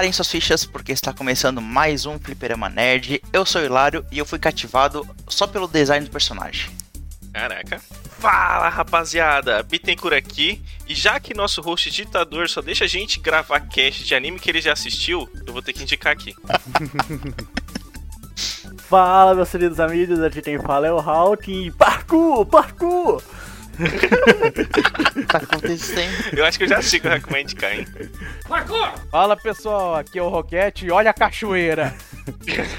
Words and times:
Preparem 0.00 0.14
suas 0.14 0.30
fichas 0.30 0.64
porque 0.64 0.92
está 0.92 1.12
começando 1.12 1.60
mais 1.60 2.06
um 2.06 2.18
Fliperama 2.18 2.70
Nerd. 2.70 3.22
Eu 3.34 3.44
sou 3.44 3.60
o 3.60 3.64
Hilário 3.66 4.02
e 4.10 4.16
eu 4.16 4.24
fui 4.24 4.38
cativado 4.38 5.06
só 5.28 5.46
pelo 5.46 5.68
design 5.68 6.06
do 6.06 6.10
personagem. 6.10 6.70
Caraca. 7.34 7.78
Fala 8.18 8.70
rapaziada, 8.70 9.62
Bittencourt 9.62 10.14
aqui. 10.14 10.62
E 10.88 10.94
já 10.94 11.20
que 11.20 11.34
nosso 11.34 11.60
host 11.60 11.90
ditador 11.90 12.48
só 12.48 12.62
deixa 12.62 12.86
a 12.86 12.88
gente 12.88 13.20
gravar 13.20 13.60
cast 13.60 14.02
de 14.02 14.14
anime 14.14 14.40
que 14.40 14.48
ele 14.48 14.62
já 14.62 14.72
assistiu, 14.72 15.28
eu 15.46 15.52
vou 15.52 15.60
ter 15.60 15.74
que 15.74 15.82
indicar 15.82 16.14
aqui. 16.14 16.34
Fala 18.88 19.34
meus 19.34 19.50
queridos 19.50 19.78
amigos, 19.78 20.18
aqui 20.20 20.40
quem 20.40 20.58
fala 20.60 20.86
é 20.86 20.92
o 20.92 21.04
e 21.46 21.70
parkour, 21.72 22.46
parkour! 22.46 23.22
Tá 25.26 25.38
acontecendo? 25.38 26.36
Eu 26.36 26.44
acho 26.44 26.58
que 26.58 26.64
eu 26.64 26.68
já 26.68 26.82
sei 26.82 27.00
que 27.00 27.06
eu 27.06 27.10
recomendo 27.12 27.42
indicar, 27.42 27.72
hein? 27.72 27.86
Parkour! 28.48 28.92
Fala 29.10 29.36
pessoal, 29.36 29.94
aqui 29.96 30.18
é 30.18 30.22
o 30.22 30.28
Roquete 30.28 30.86
e 30.86 30.90
olha 30.90 31.10
a 31.10 31.14
cachoeira! 31.14 31.94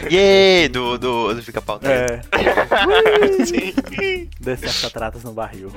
Yay! 0.09 0.69
Do, 0.69 0.97
do, 0.97 1.33
do 1.33 1.43
Fica-Pau. 1.43 1.79
É. 1.83 2.21
Sim. 3.45 4.29
Descer 4.39 4.69
as 4.69 4.81
cataratas 4.81 5.23
no 5.23 5.33
barril. 5.33 5.71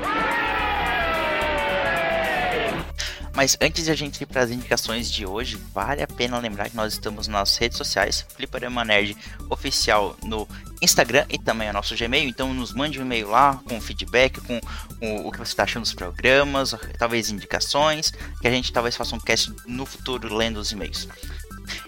Mas 3.34 3.56
antes 3.60 3.84
de 3.84 3.90
a 3.90 3.96
gente 3.96 4.22
ir 4.22 4.26
para 4.26 4.42
as 4.42 4.50
indicações 4.50 5.10
de 5.10 5.26
hoje, 5.26 5.58
vale 5.72 6.02
a 6.02 6.06
pena 6.06 6.38
lembrar 6.38 6.70
que 6.70 6.76
nós 6.76 6.92
estamos 6.92 7.26
nas 7.26 7.56
redes 7.56 7.76
sociais, 7.76 8.24
Fliperama 8.36 8.84
Nerd 8.84 9.16
Oficial 9.50 10.16
no 10.22 10.46
Instagram 10.80 11.26
e 11.28 11.36
também 11.36 11.68
o 11.68 11.72
nosso 11.72 11.96
Gmail. 11.96 12.28
Então 12.28 12.54
nos 12.54 12.72
mande 12.72 13.00
um 13.00 13.02
e-mail 13.02 13.28
lá 13.28 13.60
com 13.68 13.80
feedback, 13.80 14.40
com 14.40 14.60
o, 15.00 15.28
o 15.28 15.32
que 15.32 15.38
você 15.38 15.50
está 15.50 15.64
achando 15.64 15.82
dos 15.82 15.92
programas, 15.92 16.76
talvez 16.96 17.28
indicações, 17.28 18.12
que 18.40 18.46
a 18.46 18.50
gente 18.50 18.72
talvez 18.72 18.96
faça 18.96 19.16
um 19.16 19.20
cast 19.20 19.52
no 19.66 19.84
futuro 19.84 20.32
lendo 20.32 20.58
os 20.58 20.70
e-mails. 20.70 21.08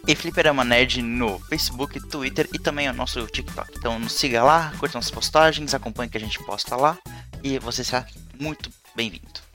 E 0.05 0.17
Fliperama 0.17 0.65
Nerd 0.65 1.01
no 1.01 1.39
Facebook, 1.49 2.01
Twitter 2.09 2.49
e 2.53 2.59
também 2.59 2.89
o 2.89 2.93
nosso 2.93 3.25
TikTok. 3.27 3.71
Então 3.79 4.01
nos 4.01 4.15
siga 4.15 4.43
lá, 4.43 4.73
curta 4.81 4.99
nossas 4.99 5.13
postagens, 5.13 5.75
acompanhe 5.75 6.11
que 6.11 6.17
a 6.17 6.21
gente 6.21 6.43
posta 6.45 6.75
lá 6.75 6.99
e 7.41 7.57
você 7.61 7.85
será 7.85 8.05
muito 8.37 8.69
bem-vindo. 8.97 9.46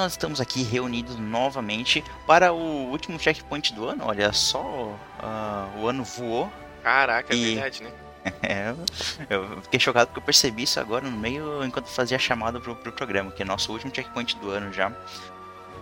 Nós 0.00 0.12
estamos 0.12 0.40
aqui 0.40 0.62
reunidos 0.62 1.16
novamente 1.16 2.02
para 2.26 2.52
o 2.52 2.90
último 2.90 3.18
checkpoint 3.18 3.74
do 3.74 3.86
ano. 3.86 4.04
Olha 4.06 4.32
só, 4.32 4.60
uh, 4.62 5.78
o 5.78 5.86
ano 5.86 6.04
voou. 6.04 6.50
Caraca, 6.82 7.34
é 7.34 7.36
e... 7.36 7.42
é 7.42 7.54
verdade, 7.54 7.82
né? 7.82 7.90
É, 8.42 8.74
eu 9.30 9.62
fiquei 9.62 9.80
chocado 9.80 10.08
porque 10.08 10.18
eu 10.18 10.22
percebi 10.22 10.64
isso 10.64 10.78
agora 10.78 11.08
no 11.08 11.16
meio 11.16 11.64
enquanto 11.64 11.86
fazia 11.86 12.18
a 12.18 12.20
chamada 12.20 12.60
pro, 12.60 12.76
pro 12.76 12.92
programa, 12.92 13.30
que 13.30 13.40
é 13.40 13.46
nosso 13.46 13.72
último 13.72 13.94
checkpoint 13.94 14.36
do 14.36 14.50
ano 14.50 14.70
já. 14.72 14.92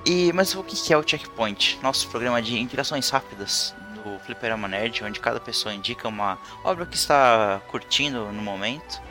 E, 0.07 0.33
mas 0.33 0.55
o 0.55 0.63
que 0.63 0.93
é 0.93 0.97
o 0.97 1.03
checkpoint? 1.03 1.81
Nosso 1.83 2.09
programa 2.09 2.41
de 2.41 2.57
indicações 2.57 3.11
rápidas 3.11 3.75
do 3.93 4.21
Fliperama 4.21 4.69
Nerd, 4.69 5.03
onde 5.03 5.19
cada 5.19 5.41
pessoa 5.41 5.75
indica 5.75 6.07
uma 6.07 6.39
obra 6.63 6.87
que 6.87 6.95
está 6.95 7.61
curtindo 7.67 8.27
no 8.27 8.41
momento. 8.41 9.03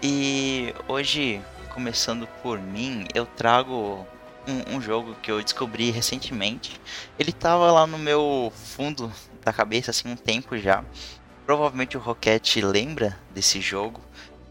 E 0.00 0.72
hoje, 0.86 1.42
começando 1.74 2.28
por 2.44 2.60
mim, 2.60 3.06
eu 3.12 3.26
trago 3.26 4.06
um, 4.46 4.76
um, 4.76 4.80
jogo 4.80 5.14
que 5.22 5.30
eu 5.30 5.42
descobri 5.42 5.90
recentemente. 5.90 6.80
Ele 7.18 7.32
tava 7.32 7.70
lá 7.70 7.86
no 7.86 7.98
meu 7.98 8.52
fundo 8.54 9.12
da 9.44 9.52
cabeça 9.52 9.90
assim 9.90 10.08
um 10.08 10.16
tempo 10.16 10.56
já. 10.58 10.84
Provavelmente 11.46 11.96
o 11.96 12.00
Rocket 12.00 12.56
lembra 12.56 13.18
desse 13.34 13.60
jogo, 13.60 14.00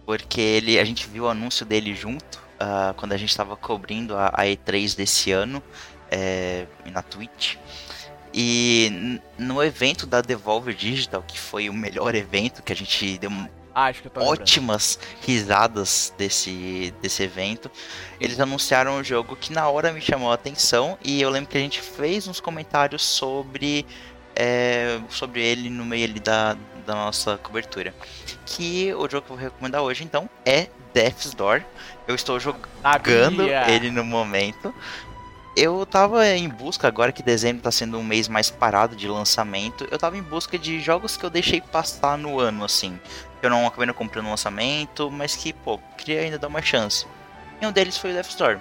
porque 0.06 0.42
ele 0.42 0.80
a 0.80 0.84
gente 0.84 1.08
viu 1.08 1.24
o 1.24 1.30
anúncio 1.30 1.66
dele 1.66 1.96
junto 1.96 2.38
uh, 2.62 2.94
quando 2.96 3.14
a 3.14 3.18
gente 3.18 3.30
estava 3.30 3.56
cobrindo 3.56 4.16
a, 4.16 4.28
a, 4.28 4.44
E3 4.44 4.96
desse 4.96 5.32
ano 5.32 5.64
é, 6.10 6.66
na 6.86 7.02
Twitch. 7.02 7.56
E 8.34 9.20
no 9.38 9.62
evento 9.62 10.06
da 10.06 10.22
Devolver 10.22 10.74
Digital, 10.74 11.22
que 11.22 11.38
foi 11.38 11.70
o 11.70 11.74
melhor 11.74 12.16
evento 12.16 12.64
que 12.64 12.72
a 12.72 12.76
gente 12.76 13.18
deu 13.18 13.30
Acho 13.74 14.02
que 14.02 14.08
eu 14.08 14.12
tô 14.12 14.22
ótimas 14.22 15.00
risadas 15.22 16.14
desse, 16.18 16.94
desse 17.02 17.24
evento. 17.24 17.72
Eles 18.20 18.40
anunciaram 18.40 18.98
um 18.98 19.04
jogo 19.04 19.36
que 19.36 19.54
na 19.54 19.70
hora 19.70 19.94
me 19.94 20.02
chamou 20.02 20.32
a 20.32 20.36
atenção 20.36 20.98
e 21.04 21.22
eu 21.22 21.30
lembro 21.30 21.50
que 21.50 21.58
a 21.58 21.62
gente 21.62 21.82
fez 21.82 22.28
uns 22.28 22.40
comentários 22.40 23.02
sobre 23.02 23.86
é, 24.36 25.00
sobre 25.10 25.42
ele 25.42 25.70
no 25.70 25.86
meio 25.86 26.06
ali 26.06 26.20
da, 26.20 26.56
da 26.86 26.96
nossa 26.96 27.38
cobertura. 27.38 27.94
Que 28.46 28.94
o 28.94 29.10
jogo 29.10 29.26
que 29.26 29.32
eu 29.32 29.36
vou 29.36 29.38
recomendar 29.38 29.82
hoje 29.82 30.04
então 30.04 30.30
é 30.46 30.68
Death's 30.94 31.34
Door. 31.34 31.64
Eu 32.08 32.16
estou 32.16 32.40
jogando 32.40 33.44
ele 33.68 33.90
no 33.92 34.04
momento. 34.04 34.74
Eu 35.56 35.86
tava 35.86 36.28
em 36.28 36.48
busca, 36.48 36.88
agora 36.88 37.12
que 37.12 37.22
dezembro 37.22 37.62
tá 37.62 37.72
sendo 37.72 37.98
um 37.98 38.04
mês 38.04 38.28
mais 38.28 38.50
parado 38.50 38.96
de 38.96 39.08
lançamento, 39.08 39.86
eu 39.92 39.98
tava 39.98 40.18
em 40.18 40.22
busca 40.22 40.58
de 40.58 40.80
jogos 40.80 41.18
que 41.18 41.26
eu 41.26 41.30
deixei 41.30 41.60
passar 41.60 42.18
no 42.18 42.40
ano, 42.40 42.64
assim 42.64 42.98
que 43.42 43.48
eu 43.48 43.50
não 43.50 43.66
acabei 43.66 43.88
não 43.88 43.94
comprando 43.94 44.26
no 44.26 44.32
lançamento, 44.32 45.10
mas 45.10 45.36
que, 45.36 45.52
pô, 45.52 45.80
queria 45.98 46.22
ainda 46.22 46.38
dar 46.38 46.48
uma 46.48 46.62
chance. 46.62 47.08
E 47.60 47.66
um 47.66 47.72
deles 47.72 47.98
foi 47.98 48.12
o 48.12 48.14
Death 48.14 48.30
Store. 48.30 48.60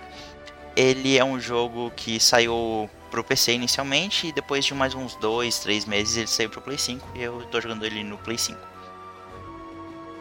Ele 0.75 1.19
é 1.19 1.25
um 1.25 1.39
jogo 1.39 1.93
que 1.95 2.19
saiu 2.19 2.89
pro 3.11 3.23
PC 3.23 3.53
inicialmente 3.53 4.29
e 4.29 4.33
depois 4.33 4.65
de 4.65 4.73
mais 4.73 4.95
uns 4.95 5.15
2, 5.17 5.59
3 5.59 5.84
meses 5.84 6.17
ele 6.17 6.27
saiu 6.27 6.49
pro 6.49 6.62
Play 6.62 6.79
5 6.79 7.06
e 7.15 7.23
eu 7.23 7.43
tô 7.50 7.61
jogando 7.61 7.84
ele 7.84 8.03
no 8.03 8.17
Play 8.17 8.39
5. 8.39 8.59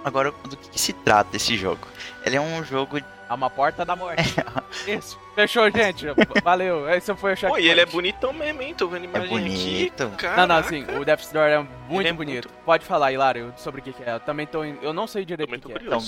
Agora, 0.04 0.32
do 0.32 0.58
que 0.58 0.80
se 0.80 0.92
trata 0.92 1.38
esse 1.38 1.56
jogo? 1.56 1.88
Ele 2.26 2.36
é 2.36 2.42
um 2.42 2.64
jogo. 2.64 2.98
É 2.98 3.34
uma 3.34 3.50
porta 3.50 3.86
da 3.86 3.96
morte. 3.96 4.24
Isso. 4.88 5.20
Fechou, 5.40 5.72
gente. 5.72 6.06
Valeu. 6.44 6.90
Esse 6.90 7.16
foi 7.16 7.34
o 7.34 7.36
chat. 7.38 7.50
Pô, 7.50 7.58
e 7.58 7.70
ele 7.70 7.80
é 7.80 7.86
bonitão 7.86 8.34
mesmo, 8.34 8.62
hein? 8.62 8.76
Tô 8.76 8.88
vendo 8.88 9.06
imagem 9.06 9.28
é 9.28 9.30
bonito. 9.30 10.04
aqui. 10.04 10.16
Caraca. 10.18 10.42
Não, 10.42 10.48
não, 10.48 10.56
assim, 10.58 10.86
o 11.00 11.06
Death 11.06 11.22
Store 11.22 11.52
é 11.52 11.66
muito 11.88 12.08
é 12.08 12.14
bonito. 12.14 12.50
Muito... 12.50 12.66
Pode 12.66 12.86
falar, 12.86 13.12
Hilário, 13.14 13.54
sobre 13.56 13.80
o 13.80 13.84
que, 13.84 13.94
que, 13.94 14.04
é. 14.04 14.16
Eu 14.16 14.20
também 14.20 14.46
tô. 14.46 14.64
Eu 14.64 14.92
não 14.92 15.08
sei 15.08 15.24
direito 15.24 15.50
o 15.50 15.60
que, 15.60 15.80
que 15.80 15.84
é. 15.84 15.88
Então, 15.88 16.04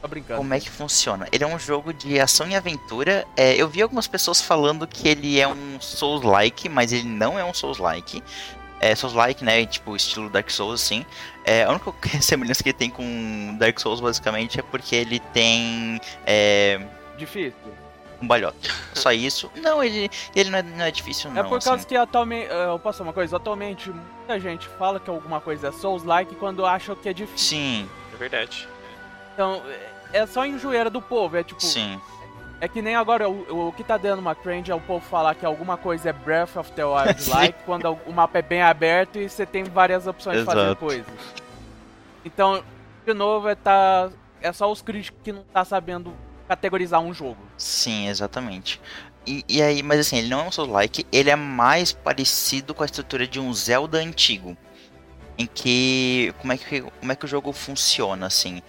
tô 0.00 0.08
brincando. 0.08 0.38
Como 0.38 0.54
é 0.54 0.60
que 0.60 0.70
funciona? 0.70 1.26
Ele 1.32 1.42
é 1.42 1.46
um 1.46 1.58
jogo 1.58 1.92
de 1.92 2.20
ação 2.20 2.48
e 2.48 2.54
aventura. 2.54 3.26
É, 3.36 3.54
eu 3.56 3.68
vi 3.68 3.82
algumas 3.82 4.06
pessoas 4.06 4.40
falando 4.40 4.86
que 4.86 5.08
ele 5.08 5.40
é 5.40 5.48
um 5.48 5.80
Souls-like, 5.80 6.68
mas 6.68 6.92
ele 6.92 7.08
não 7.08 7.36
é 7.36 7.44
um 7.44 7.52
Souls-like 7.52 8.22
é, 8.80 8.94
Souls-like, 8.94 9.44
né? 9.44 9.64
Tipo, 9.66 9.96
estilo 9.96 10.30
Dark 10.30 10.50
Souls, 10.50 10.80
assim. 10.80 11.04
É, 11.44 11.64
a 11.64 11.70
única 11.70 11.92
semelhança 12.22 12.62
que 12.62 12.68
ele 12.68 12.78
tem 12.78 12.90
com 12.90 13.56
Dark 13.58 13.78
Souls, 13.80 14.00
basicamente, 14.00 14.60
é 14.60 14.62
porque 14.62 14.94
ele 14.94 15.18
tem. 15.18 16.00
É... 16.24 16.80
Difícil. 17.16 17.85
Um 18.20 18.26
balhote. 18.26 18.72
Só 18.94 19.12
isso. 19.12 19.50
Não, 19.56 19.82
ele, 19.82 20.10
ele 20.34 20.50
não, 20.50 20.58
é, 20.58 20.62
não 20.62 20.84
é 20.84 20.90
difícil, 20.90 21.30
é 21.30 21.34
não. 21.34 21.40
É 21.40 21.44
por 21.44 21.50
causa 21.62 21.74
assim. 21.74 21.86
que 21.86 21.96
atualmente. 21.96 22.48
Eu 22.50 22.78
posso 22.78 23.02
uma 23.02 23.12
coisa? 23.12 23.36
Atualmente, 23.36 23.90
muita 23.90 24.40
gente 24.40 24.68
fala 24.68 24.98
que 24.98 25.10
alguma 25.10 25.40
coisa 25.40 25.68
é 25.68 25.72
Souls-like 25.72 26.34
quando 26.36 26.64
acha 26.64 26.94
que 26.96 27.08
é 27.08 27.12
difícil. 27.12 27.58
Sim. 27.58 27.90
É 28.14 28.16
verdade. 28.16 28.68
Então, 29.34 29.62
é 30.12 30.26
só 30.26 30.46
enjoeira 30.46 30.88
do 30.88 31.02
povo. 31.02 31.36
É 31.36 31.42
tipo. 31.42 31.62
Sim. 31.62 32.00
É 32.58 32.66
que 32.66 32.80
nem 32.80 32.96
agora, 32.96 33.28
o, 33.28 33.68
o 33.68 33.72
que 33.72 33.84
tá 33.84 33.98
dando 33.98 34.20
uma 34.20 34.34
trend 34.34 34.70
é 34.70 34.74
o 34.74 34.80
povo 34.80 35.04
falar 35.04 35.34
que 35.34 35.44
alguma 35.44 35.76
coisa 35.76 36.08
é 36.08 36.12
Breath 36.12 36.56
of 36.56 36.72
the 36.72 36.84
Wild 36.84 37.28
like, 37.28 37.58
quando 37.66 37.92
o 38.06 38.12
mapa 38.12 38.38
é 38.38 38.42
bem 38.42 38.62
aberto 38.62 39.18
e 39.18 39.28
você 39.28 39.44
tem 39.44 39.62
várias 39.64 40.06
opções 40.06 40.38
Exato. 40.38 40.56
de 40.56 40.62
fazer 40.62 40.76
coisas. 40.76 41.14
Então, 42.24 42.64
de 43.04 43.12
novo, 43.12 43.48
é, 43.48 43.54
tá, 43.54 44.08
é 44.40 44.50
só 44.52 44.72
os 44.72 44.80
críticos 44.80 45.20
que 45.22 45.32
não 45.32 45.42
tá 45.42 45.66
sabendo 45.66 46.14
categorizar 46.46 47.00
um 47.00 47.12
jogo. 47.12 47.38
Sim, 47.56 48.08
exatamente. 48.08 48.80
E, 49.26 49.44
e 49.48 49.60
aí, 49.60 49.82
mas 49.82 50.00
assim, 50.00 50.18
ele 50.18 50.28
não 50.28 50.40
é 50.40 50.42
um 50.44 50.52
Souls-like, 50.52 51.06
ele 51.10 51.30
é 51.30 51.36
mais 51.36 51.92
parecido 51.92 52.72
com 52.74 52.82
a 52.82 52.86
estrutura 52.86 53.26
de 53.26 53.40
um 53.40 53.52
Zelda 53.52 53.98
antigo. 53.98 54.56
Em 55.38 55.46
que. 55.46 56.32
Como 56.38 56.52
é 56.52 56.56
que, 56.56 56.80
como 56.80 57.12
é 57.12 57.16
que 57.16 57.24
o 57.24 57.28
jogo 57.28 57.52
funciona, 57.52 58.26
assim? 58.26 58.62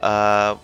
Uh, 0.00 0.58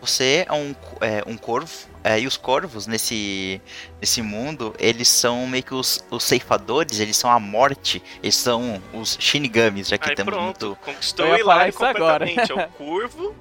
você 0.00 0.44
é 0.46 0.52
um, 0.52 0.74
é, 1.00 1.22
um 1.26 1.36
corvo, 1.36 1.72
é, 2.02 2.20
e 2.20 2.26
os 2.26 2.36
corvos 2.36 2.86
nesse, 2.86 3.60
nesse 4.00 4.20
mundo, 4.20 4.74
eles 4.78 5.08
são 5.08 5.46
meio 5.46 5.62
que 5.62 5.72
os, 5.72 6.04
os 6.10 6.22
ceifadores, 6.22 7.00
eles 7.00 7.16
são 7.16 7.30
a 7.30 7.40
morte, 7.40 8.02
eles 8.22 8.36
são 8.36 8.82
os 8.92 9.16
shinigamis, 9.18 9.88
já 9.88 9.96
que 9.96 10.10
Aí, 10.10 10.14
temos 10.14 10.34
pronto, 10.34 10.66
muito... 10.66 10.80
conquistou 10.82 11.26
o 11.26 11.36
Hilário 11.36 11.72
completamente, 11.72 12.52
agora. 12.52 12.62
é 12.64 12.66
o 12.66 12.70
corvo, 12.70 13.34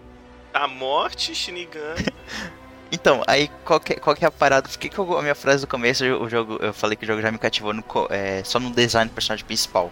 a 0.53 0.67
morte, 0.67 1.35
shinigami... 1.35 2.05
Então, 2.93 3.23
aí 3.27 3.49
qual 3.65 3.79
que, 3.79 3.95
qual 3.95 4.15
que 4.15 4.23
é 4.23 4.27
a 4.27 4.31
parada? 4.31 4.69
Por 4.69 4.77
que, 4.77 4.87
que 4.87 4.97
eu, 4.97 5.17
a 5.17 5.21
minha 5.21 5.35
frase 5.35 5.61
do 5.61 5.67
começo, 5.67 6.05
o 6.05 6.29
jogo, 6.29 6.57
eu 6.61 6.73
falei 6.73 6.95
que 6.95 7.03
o 7.03 7.07
jogo 7.07 7.21
já 7.21 7.31
me 7.31 7.37
cativou 7.37 7.73
no, 7.73 7.83
é, 8.09 8.43
só 8.45 8.59
no 8.59 8.69
design 8.69 9.09
do 9.09 9.13
personagem 9.13 9.45
principal? 9.45 9.91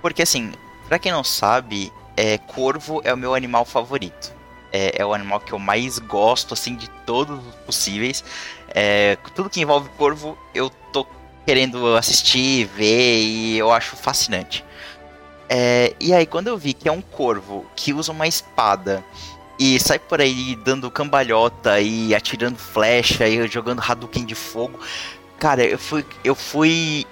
Porque 0.00 0.22
assim, 0.22 0.52
pra 0.88 0.98
quem 0.98 1.10
não 1.10 1.24
sabe, 1.24 1.92
é, 2.16 2.38
corvo 2.38 3.02
é 3.04 3.12
o 3.12 3.16
meu 3.16 3.34
animal 3.34 3.64
favorito 3.64 4.36
é, 4.76 5.00
é, 5.00 5.06
o 5.06 5.14
animal 5.14 5.40
que 5.40 5.52
eu 5.52 5.58
mais 5.58 5.98
gosto, 5.98 6.52
assim, 6.52 6.76
de 6.76 6.88
todos 7.06 7.38
os 7.46 7.54
possíveis. 7.66 8.22
É, 8.74 9.16
tudo 9.34 9.48
que 9.48 9.60
envolve 9.60 9.88
corvo, 9.96 10.36
eu 10.54 10.68
tô 10.92 11.06
querendo 11.46 11.96
assistir, 11.96 12.66
ver 12.66 13.20
e 13.20 13.58
eu 13.58 13.72
acho 13.72 13.96
fascinante. 13.96 14.64
É, 15.48 15.94
e 16.00 16.12
aí, 16.12 16.26
quando 16.26 16.48
eu 16.48 16.58
vi 16.58 16.74
que 16.74 16.88
é 16.88 16.92
um 16.92 17.00
corvo 17.00 17.64
que 17.74 17.92
usa 17.94 18.12
uma 18.12 18.26
espada 18.26 19.02
e 19.58 19.80
sai 19.80 19.98
por 19.98 20.20
aí 20.20 20.56
dando 20.56 20.90
cambalhota 20.90 21.80
e 21.80 22.14
atirando 22.14 22.58
flecha 22.58 23.26
e 23.26 23.46
jogando 23.48 23.82
Hadouken 23.82 24.24
de 24.24 24.34
fogo, 24.34 24.78
cara, 25.38 25.64
eu 25.64 25.78
fui, 25.78 26.04
eu 26.22 26.34
fui 26.34 27.06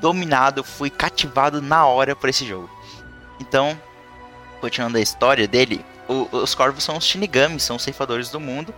dominado, 0.00 0.62
fui 0.62 0.90
cativado 0.90 1.62
na 1.62 1.86
hora 1.86 2.14
por 2.14 2.28
esse 2.28 2.46
jogo. 2.46 2.70
Então, 3.40 3.78
continuando 4.60 4.98
a 4.98 5.00
história 5.00 5.48
dele, 5.48 5.84
o, 6.08 6.28
os 6.32 6.54
corvos 6.54 6.84
são 6.84 6.96
os 6.96 7.04
Shinigamis, 7.04 7.62
são 7.62 7.76
os 7.76 7.82
ceifadores 7.82 8.30
do 8.30 8.38
mundo. 8.38 8.74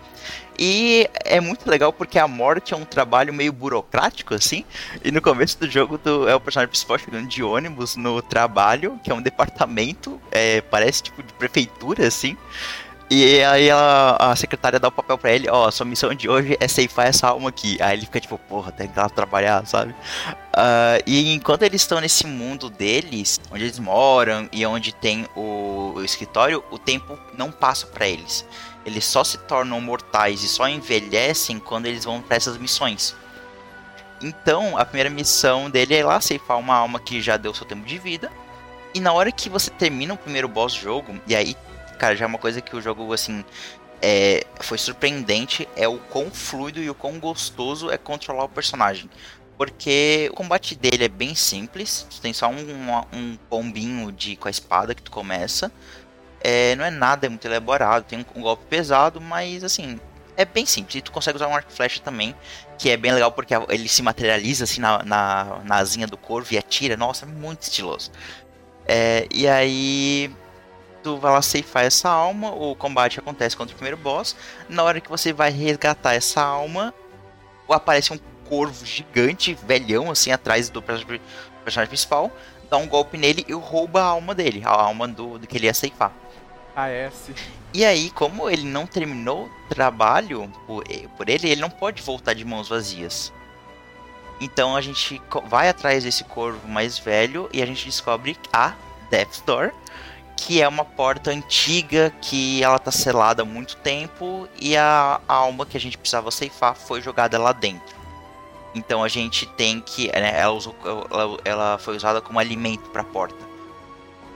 E 0.59 1.09
é 1.25 1.41
muito 1.41 1.71
legal 1.71 1.93
porque 1.93 2.19
a 2.19 2.27
morte 2.27 2.75
é 2.75 2.77
um 2.77 2.85
trabalho 2.85 3.33
meio 3.33 3.53
burocrático, 3.53 4.35
assim. 4.35 4.65
E 5.05 5.13
no 5.13 5.21
começo 5.21 5.59
do 5.59 5.71
jogo 5.71 5.99
tu 5.99 6.29
é 6.29 6.35
o 6.35 6.41
personagem 6.41 6.71
principal 6.71 6.99
chegando 6.99 7.29
de 7.29 7.43
ônibus 7.43 7.97
no 7.97 8.21
trabalho, 8.21 8.99
que 9.05 9.11
é 9.11 9.15
um 9.15 9.23
departamento, 9.23 10.21
é, 10.31 10.61
parece 10.63 11.05
tipo 11.05 11.23
de 11.23 11.33
prefeitura, 11.35 12.07
assim. 12.07 12.37
E 13.11 13.43
aí 13.43 13.71
a, 13.71 14.35
secretária 14.37 14.79
dá 14.79 14.89
o 14.89 14.93
papel 14.93 15.17
pra 15.17 15.33
ele, 15.33 15.49
ó, 15.49 15.67
oh, 15.67 15.71
sua 15.73 15.87
missão 15.87 16.13
de 16.13 16.29
hoje 16.29 16.59
é 16.61 16.69
ceifar 16.69 17.07
essa 17.07 17.29
alma 17.29 17.49
aqui. 17.49 17.79
Aí 17.81 17.97
ele 17.97 18.05
fica 18.05 18.21
tipo, 18.21 18.37
porra, 18.37 18.71
tem 18.71 18.87
que 18.87 18.99
ir 18.99 19.01
lá 19.01 19.09
trabalhar, 19.09 19.67
sabe? 19.67 19.93
Uh, 19.93 21.01
e 21.07 21.33
enquanto 21.33 21.63
eles 21.63 21.81
estão 21.81 22.03
nesse 22.03 22.27
mundo 22.27 22.69
deles, 22.69 23.41
onde 23.51 23.65
eles 23.65 23.79
moram 23.79 24.47
e 24.53 24.65
onde 24.67 24.95
tem 24.95 25.27
o, 25.35 25.95
o 25.97 26.05
escritório, 26.05 26.63
o 26.71 26.79
tempo 26.79 27.19
não 27.33 27.51
passa 27.51 27.87
para 27.87 28.07
eles. 28.07 28.45
Eles 28.85 29.07
só 29.07 29.25
se 29.25 29.39
tornam 29.39 29.81
mortais 29.81 30.43
e 30.43 30.49
só 30.49 30.69
envelhecem 30.69 31.59
quando 31.59 31.87
eles 31.87 32.05
vão 32.05 32.21
para 32.21 32.37
essas 32.37 32.59
missões. 32.59 33.17
Então, 34.21 34.77
a 34.77 34.85
primeira 34.85 35.09
missão 35.09 35.71
dele 35.71 35.95
é 35.95 36.05
lá 36.05 36.21
ceifar 36.21 36.59
uma 36.59 36.75
alma 36.75 37.01
que 37.01 37.23
já 37.23 37.39
deu 37.39 37.55
seu 37.55 37.65
tempo 37.65 37.87
de 37.87 37.99
vida. 37.99 38.31
E 38.95 39.01
na 39.01 39.13
hora 39.13 39.33
que 39.33 39.49
você 39.49 39.71
termina 39.71 40.13
o 40.13 40.19
primeiro 40.19 40.49
boss 40.49 40.75
jogo, 40.75 41.19
e 41.27 41.35
aí 41.35 41.57
cara, 41.99 42.17
já 42.17 42.25
é 42.25 42.29
uma 42.29 42.39
coisa 42.39 42.61
que 42.61 42.75
o 42.75 42.81
jogo, 42.81 43.13
assim, 43.13 43.45
é, 44.01 44.47
foi 44.61 44.79
surpreendente, 44.79 45.69
é 45.77 45.89
o 45.89 45.99
quão 45.99 46.31
fluido 46.31 46.81
e 46.81 46.89
o 46.89 46.95
quão 46.95 47.19
gostoso 47.19 47.91
é 47.91 47.99
controlar 47.99 48.45
o 48.45 48.49
personagem. 48.49 49.11
Porque 49.57 50.29
o 50.33 50.37
combate 50.37 50.77
dele 50.77 51.05
é 51.05 51.09
bem 51.09 51.35
simples, 51.35 52.07
tu 52.09 52.21
tem 52.21 52.33
só 52.33 52.49
um, 52.49 52.57
um 53.13 53.37
pombinho 53.51 54.13
de, 54.13 54.37
com 54.37 54.47
a 54.47 54.51
espada 54.51 54.95
que 54.95 55.03
tu 55.03 55.11
começa. 55.11 55.73
É, 56.41 56.77
não 56.77 56.85
é 56.85 56.91
nada 56.91 57.27
é 57.27 57.29
muito 57.29 57.45
elaborado, 57.45 58.05
tem 58.05 58.21
um, 58.21 58.39
um, 58.39 58.43
golpe 58.43 58.65
pesado, 58.67 59.21
mas 59.21 59.65
assim, 59.65 59.99
é 60.37 60.45
bem 60.45 60.65
simples. 60.65 60.95
E 60.95 61.03
tu 61.03 61.11
consegue 61.11 61.37
usar 61.37 61.49
um 61.49 61.57
arco 61.57 61.73
flecha 61.73 62.01
também, 62.01 62.37
que 62.79 62.89
é 62.89 62.97
bem 62.97 63.13
legal 63.13 63.33
porque 63.33 63.53
ele 63.69 63.89
se 63.89 64.01
materializa 64.01 64.63
assim 64.63 64.81
na, 64.81 65.03
na, 65.03 65.61
na 65.65 65.77
asinha 65.77 66.07
do 66.07 66.17
corvo 66.17 66.55
e 66.55 66.59
atira. 66.59 66.97
Nossa, 66.97 67.27
é 67.27 67.29
muito 67.29 67.63
estiloso. 67.63 68.13
É, 68.87 69.27
e 69.35 69.49
aí 69.49 70.31
tu 71.09 71.17
vai 71.17 71.33
lá 71.33 71.41
ceifar 71.41 71.85
essa 71.85 72.11
alma, 72.11 72.51
o 72.51 72.75
combate 72.75 73.19
acontece 73.19 73.57
contra 73.57 73.75
o 73.75 73.77
primeiro 73.77 73.97
boss. 73.97 74.37
Na 74.69 74.83
hora 74.83 75.01
que 75.01 75.09
você 75.09 75.33
vai 75.33 75.51
resgatar 75.51 76.15
essa 76.15 76.43
alma, 76.43 76.93
aparece 77.69 78.13
um 78.13 78.19
corvo 78.47 78.85
gigante, 78.85 79.55
velhão, 79.67 80.11
assim, 80.11 80.31
atrás 80.31 80.69
do 80.69 80.83
personagem 80.83 81.89
principal, 81.89 82.31
dá 82.71 82.77
um 82.77 82.87
golpe 82.87 83.17
nele 83.17 83.45
e 83.49 83.53
rouba 83.55 84.03
a 84.03 84.07
alma 84.07 84.35
dele, 84.35 84.63
a 84.65 84.71
alma 84.71 85.09
do, 85.09 85.39
do 85.39 85.47
que 85.47 85.57
ele 85.57 85.67
ia 85.67 85.75
ceifar. 85.75 86.13
Ah, 86.77 86.89
é, 86.89 87.11
sim. 87.11 87.35
E 87.73 87.85
aí, 87.85 88.11
como 88.11 88.49
ele 88.49 88.65
não 88.65 88.87
terminou 88.87 89.47
o 89.47 89.69
trabalho 89.75 90.51
por, 90.67 90.85
por 91.17 91.29
ele, 91.29 91.51
ele 91.51 91.61
não 91.61 91.71
pode 91.71 92.03
voltar 92.03 92.35
de 92.35 92.45
mãos 92.45 92.69
vazias. 92.69 93.33
Então 94.41 94.77
a 94.77 94.81
gente 94.81 95.21
vai 95.47 95.69
atrás 95.69 96.05
desse 96.05 96.23
corvo 96.23 96.69
mais 96.69 96.99
velho 96.99 97.49
e 97.53 97.63
a 97.63 97.67
gente 97.67 97.85
descobre 97.87 98.37
a 98.53 98.75
Death 99.11 99.43
Door, 99.45 99.73
que 100.39 100.63
é 100.63 100.69
uma 100.69 100.85
porta 100.85 101.33
antiga 101.33 102.13
que 102.23 102.63
ela 102.63 102.79
tá 102.79 102.93
selada 102.93 103.43
há 103.43 103.45
muito 103.45 103.77
tempo 103.79 104.49
e 104.57 104.77
a, 104.77 105.21
a 105.29 105.35
alma 105.35 105.67
que 105.67 105.77
a 105.77 105.81
gente 105.81 105.99
precisava 105.99 106.31
ceifar 106.31 106.77
foi 106.77 107.03
jogada 107.03 107.37
lá 107.41 107.51
dentro. 107.51 107.97
Então 108.73 109.03
a 109.03 109.09
gente 109.09 109.47
tem 109.47 109.81
que. 109.81 110.07
Né, 110.07 110.39
ela, 110.39 110.53
usou, 110.53 110.77
ela, 111.11 111.39
ela, 111.45 111.79
foi 111.79 111.97
usada 111.97 112.21
como 112.21 112.39
alimento 112.39 112.89
para 112.91 113.03
a 113.03 113.05
porta. 113.05 113.45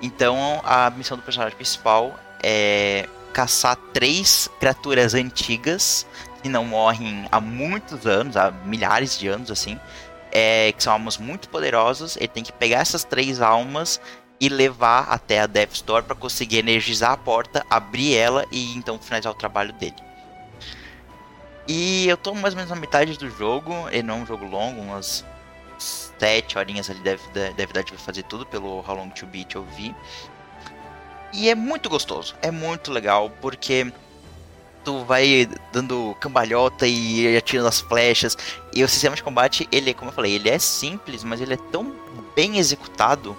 Então 0.03 0.61
a 0.65 0.91
missão 0.91 1.17
do 1.17 1.23
personagem 1.23 1.55
principal 1.55 2.19
é 2.43 3.09
caçar 3.33 3.77
três 3.95 4.49
criaturas 4.59 5.15
antigas 5.15 6.05
que 6.43 6.49
não 6.49 6.65
morrem 6.65 7.29
há 7.31 7.41
muitos 7.41 8.07
anos, 8.07 8.37
há 8.37 8.51
milhares 8.51 9.17
de 9.17 9.29
anos 9.29 9.53
assim. 9.53 9.79
É, 10.33 10.73
que 10.73 10.83
são 10.83 10.95
almas 10.95 11.17
muito 11.17 11.49
poderosas. 11.49 12.17
Ele 12.17 12.27
tem 12.27 12.43
que 12.43 12.53
pegar 12.53 12.79
essas 12.81 13.05
três 13.05 13.41
almas 13.41 14.01
e 14.41 14.49
levar 14.49 15.05
até 15.09 15.41
a 15.41 15.47
Death 15.47 15.75
Store 15.75 16.05
para 16.05 16.17
conseguir 16.17 16.59
energizar 16.59 17.13
a 17.13 17.17
porta, 17.17 17.65
abrir 17.71 18.17
ela 18.17 18.47
e 18.51 18.75
então 18.77 18.99
finalizar 18.99 19.33
o 19.33 19.37
trabalho 19.37 19.73
dele. 19.73 19.97
E 21.67 22.09
eu 22.09 22.17
tô 22.17 22.35
mais 22.35 22.55
ou 22.55 22.57
menos 22.57 22.71
na 22.71 22.77
metade 22.77 23.17
do 23.17 23.31
jogo, 23.31 23.73
ele 23.91 24.03
não 24.03 24.19
é 24.19 24.23
um 24.23 24.27
jogo 24.27 24.45
longo, 24.45 24.81
umas 24.81 25.25
7 26.19 26.59
horinhas 26.59 26.91
ali 26.91 27.01
deve, 27.01 27.23
deve 27.57 27.73
dar 27.73 27.83
de 27.83 27.93
fazer 27.97 28.25
tudo 28.25 28.45
pelo 28.45 28.79
How 28.87 28.97
Long 28.97 29.11
to 29.11 29.27
Beat 29.27 29.55
eu 29.55 29.65
vi. 29.77 29.95
E 31.33 31.49
é 31.49 31.55
muito 31.55 31.89
gostoso, 31.89 32.35
é 32.43 32.51
muito 32.51 32.91
legal, 32.93 33.31
porque 33.41 33.93
tu 34.85 35.05
vai 35.05 35.49
dando 35.73 36.17
cambalhota 36.21 36.87
e 36.87 37.37
atirando 37.37 37.69
as 37.69 37.81
flechas. 37.81 38.37
E 38.75 38.83
o 38.85 38.89
sistema 38.89 39.17
de 39.17 39.23
combate, 39.23 39.69
ele, 39.73 39.95
como 39.95 40.11
eu 40.11 40.15
falei, 40.15 40.35
ele 40.35 40.51
é 40.51 40.59
simples, 40.59 41.25
mas 41.25 41.41
ele 41.41 41.55
é 41.55 41.59
tão 41.71 41.95
bem 42.35 42.59
executado 42.59 43.37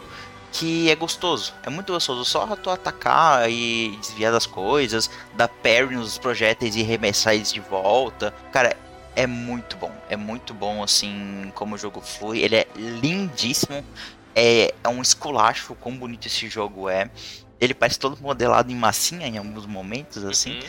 que 0.53 0.89
é 0.89 0.95
gostoso. 0.95 1.53
É 1.63 1.69
muito 1.69 1.91
gostoso. 1.91 2.23
Só 2.23 2.45
tu 2.55 2.69
atacar 2.69 3.49
e 3.49 3.97
desviar 3.99 4.31
das 4.31 4.45
coisas, 4.45 5.09
dar 5.35 5.47
parry 5.47 5.95
nos 5.95 6.17
projéteis 6.19 6.75
e 6.75 6.83
remessar 6.83 7.33
eles 7.33 7.51
de 7.51 7.59
volta. 7.59 8.31
Cara, 8.51 8.77
é 9.15 9.25
muito 9.25 9.75
bom. 9.77 9.91
É 10.07 10.15
muito 10.15 10.53
bom, 10.53 10.83
assim, 10.83 11.51
como 11.55 11.73
o 11.73 11.77
jogo 11.77 11.99
flui. 11.99 12.39
Ele 12.39 12.55
é 12.55 12.67
lindíssimo. 12.75 13.83
É, 14.35 14.73
é 14.83 14.89
um 14.89 15.01
esculacho 15.01 15.75
quão 15.75 15.97
bonito 15.97 16.27
esse 16.27 16.47
jogo 16.47 16.87
é. 16.87 17.09
Ele 17.59 17.73
parece 17.73 17.97
todo 17.97 18.21
modelado 18.21 18.71
em 18.71 18.75
massinha 18.75 19.27
em 19.27 19.37
alguns 19.37 19.65
momentos, 19.65 20.23
assim. 20.23 20.59
Uhum. 20.59 20.67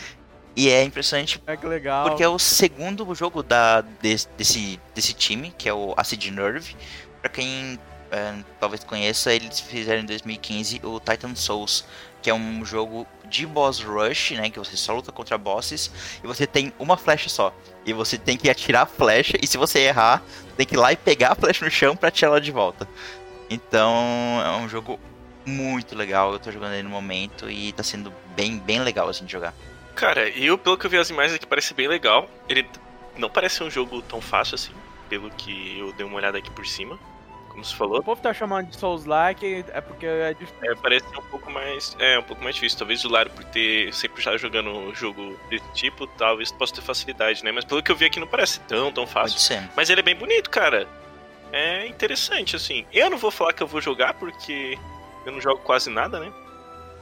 E 0.57 0.71
é 0.71 0.83
impressionante. 0.83 1.43
É 1.47 1.57
que 1.57 1.67
legal. 1.67 2.09
Porque 2.09 2.23
é 2.23 2.29
o 2.29 2.39
segundo 2.39 3.13
jogo 3.15 3.43
da, 3.43 3.83
desse, 3.83 4.29
desse, 4.39 4.81
desse 4.95 5.13
time, 5.13 5.53
que 5.59 5.69
é 5.69 5.75
o 5.75 5.93
Acid 5.97 6.31
Nerve. 6.31 6.75
Pra 7.21 7.29
quem 7.29 7.79
é, 8.15 8.33
talvez 8.61 8.85
conheça, 8.85 9.35
eles 9.35 9.59
fizeram 9.59 10.03
em 10.03 10.07
2015 10.07 10.81
o 10.85 11.01
Titan 11.01 11.35
Souls, 11.35 11.85
que 12.23 12.31
é 12.31 12.35
um 12.35 12.65
jogo 12.65 13.07
de 13.29 13.45
boss 13.45 13.81
rush, 13.81 14.31
né, 14.33 14.49
que 14.49 14.59
você 14.59 14.77
só 14.77 14.95
luta 14.95 15.11
contra 15.11 15.37
bosses 15.37 15.91
e 16.23 16.27
você 16.27 16.47
tem 16.47 16.73
uma 16.79 16.97
flecha 16.97 17.29
só. 17.29 17.53
E 17.85 17.93
você 17.93 18.17
tem 18.17 18.37
que 18.37 18.49
atirar 18.49 18.83
a 18.83 18.87
flecha 18.87 19.37
e 19.43 19.47
se 19.49 19.59
você 19.59 19.81
errar, 19.81 20.23
tem 20.57 20.65
que 20.65 20.75
ir 20.75 20.79
lá 20.79 20.93
e 20.93 20.97
pegar 20.97 21.33
a 21.33 21.35
flecha 21.35 21.65
no 21.65 21.71
chão 21.71 21.97
para 21.97 22.09
atirar 22.09 22.31
ela 22.31 22.41
de 22.41 22.53
volta. 22.53 22.89
Então, 23.51 23.93
é 24.45 24.57
um 24.59 24.69
jogo 24.69 24.99
muito 25.45 25.97
legal, 25.97 26.33
eu 26.33 26.39
tô 26.39 26.53
jogando 26.53 26.75
ele 26.75 26.85
no 26.85 26.91
momento 26.91 27.51
e 27.51 27.73
tá 27.73 27.83
sendo 27.83 28.13
bem, 28.37 28.59
bem 28.59 28.81
legal 28.81 29.09
assim 29.09 29.25
de 29.25 29.33
jogar. 29.33 29.53
Cara, 29.97 30.29
eu 30.29 30.57
pelo 30.57 30.79
que 30.79 30.87
eu 30.87 30.91
vi 30.91 30.99
as 30.99 31.11
imagens 31.11 31.35
aqui 31.35 31.47
parece 31.47 31.75
bem 31.75 31.89
legal. 31.89 32.31
Ele 32.49 32.65
não 33.19 33.29
parece 33.29 33.63
um 33.63 33.71
jogo 33.71 34.01
tão 34.03 34.21
fácil 34.21 34.55
assim, 34.55 34.73
pelo 35.09 35.31
que 35.31 35.79
eu 35.79 35.93
dei 35.93 36.07
uma 36.07 36.17
olhada 36.17 36.39
aqui 36.39 36.51
por 36.51 36.65
cima 36.65 36.99
como 37.55 37.65
você 37.65 37.75
falou. 37.75 38.01
O 38.01 38.03
povo 38.03 38.21
tá 38.21 38.35
chamando 38.35 38.69
de 38.69 38.77
Souls-like 38.77 39.65
é 39.73 39.81
porque 39.81 40.05
é 40.05 40.35
difícil. 40.35 40.73
É, 40.73 40.75
parece 40.75 41.07
um 41.17 41.23
pouco 41.23 41.51
mais. 41.51 41.97
É, 42.01 42.19
um 42.19 42.23
pouco 42.23 42.43
mais 42.43 42.57
difícil. 42.57 42.79
Talvez 42.79 43.05
o 43.05 43.09
Laro, 43.09 43.31
por 43.31 43.45
ter 43.45 43.95
sempre 43.95 44.21
já 44.21 44.37
jogando 44.37 44.71
um 44.71 44.95
jogo 44.95 45.39
desse 45.49 45.73
tipo, 45.73 46.07
talvez 46.07 46.51
possa 46.51 46.75
ter 46.75 46.83
facilidade, 46.83 47.45
né? 47.45 47.53
Mas 47.53 47.65
pelo 47.65 47.83
que 47.83 47.91
eu 47.91 47.97
vi 47.97 48.07
aqui 48.07 48.19
não 48.21 48.27
parece 48.27 48.61
tão, 48.61 48.93
tão 48.93 49.07
fácil. 49.07 49.37
Pode 49.37 49.43
ser. 49.43 49.71
Mas 49.77 49.89
ele 49.89 50.01
é 50.01 50.05
bem 50.05 50.17
bonito, 50.17 50.51
cara. 50.51 50.87
É 51.53 51.87
interessante, 51.87 52.57
assim. 52.57 52.85
Eu 52.93 53.09
não 53.09 53.17
vou 53.17 53.31
falar 53.31 53.53
que 53.53 53.63
eu 53.63 53.67
vou 53.67 53.81
jogar, 53.81 54.15
porque 54.15 54.77
eu 55.25 55.33
não 55.33 55.41
jogo 55.41 55.61
quase 55.63 55.89
nada, 55.89 56.19
né? 56.19 56.33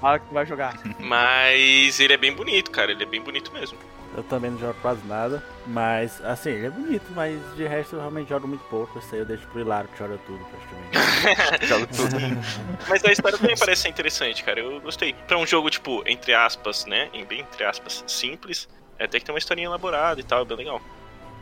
Fala 0.02 0.18
que 0.18 0.34
vai 0.34 0.44
jogar. 0.44 0.74
Mas 0.98 2.00
ele 2.00 2.12
é 2.12 2.16
bem 2.16 2.32
bonito, 2.34 2.72
cara. 2.72 2.90
Ele 2.90 3.04
é 3.04 3.06
bem 3.06 3.22
bonito 3.22 3.52
mesmo. 3.52 3.78
Eu 4.14 4.22
também 4.24 4.50
não 4.50 4.58
jogo 4.58 4.74
quase 4.82 5.06
nada. 5.06 5.42
Mas, 5.66 6.22
assim, 6.22 6.50
ele 6.50 6.66
é 6.66 6.70
bonito, 6.70 7.04
mas 7.14 7.40
de 7.56 7.66
resto 7.66 7.96
eu 7.96 8.00
realmente 8.00 8.28
jogo 8.28 8.46
muito 8.46 8.62
pouco. 8.64 8.98
Isso 8.98 9.14
aí 9.14 9.20
eu 9.22 9.24
deixo 9.24 9.46
pro 9.46 9.60
Hilaro 9.60 9.88
que 9.88 9.98
joga 9.98 10.18
tudo, 10.26 10.44
praticamente. 10.44 11.64
joga 11.66 11.86
tudo. 11.86 12.16
mas 12.90 13.02
a 13.04 13.10
história 13.10 13.38
também 13.38 13.56
parece 13.56 13.82
ser 13.82 13.88
interessante, 13.88 14.44
cara. 14.44 14.60
Eu 14.60 14.82
gostei. 14.82 15.14
Pra 15.26 15.38
um 15.38 15.46
jogo, 15.46 15.70
tipo, 15.70 16.02
entre 16.06 16.34
aspas, 16.34 16.84
né? 16.84 17.08
Em 17.14 17.24
bem 17.24 17.40
entre 17.40 17.64
aspas, 17.64 18.04
simples. 18.06 18.68
É 18.98 19.04
até 19.04 19.18
que 19.18 19.24
tem 19.24 19.32
uma 19.32 19.38
historinha 19.38 19.68
elaborada 19.68 20.20
e 20.20 20.24
tal, 20.24 20.42
é 20.42 20.44
bem 20.44 20.58
legal. 20.58 20.82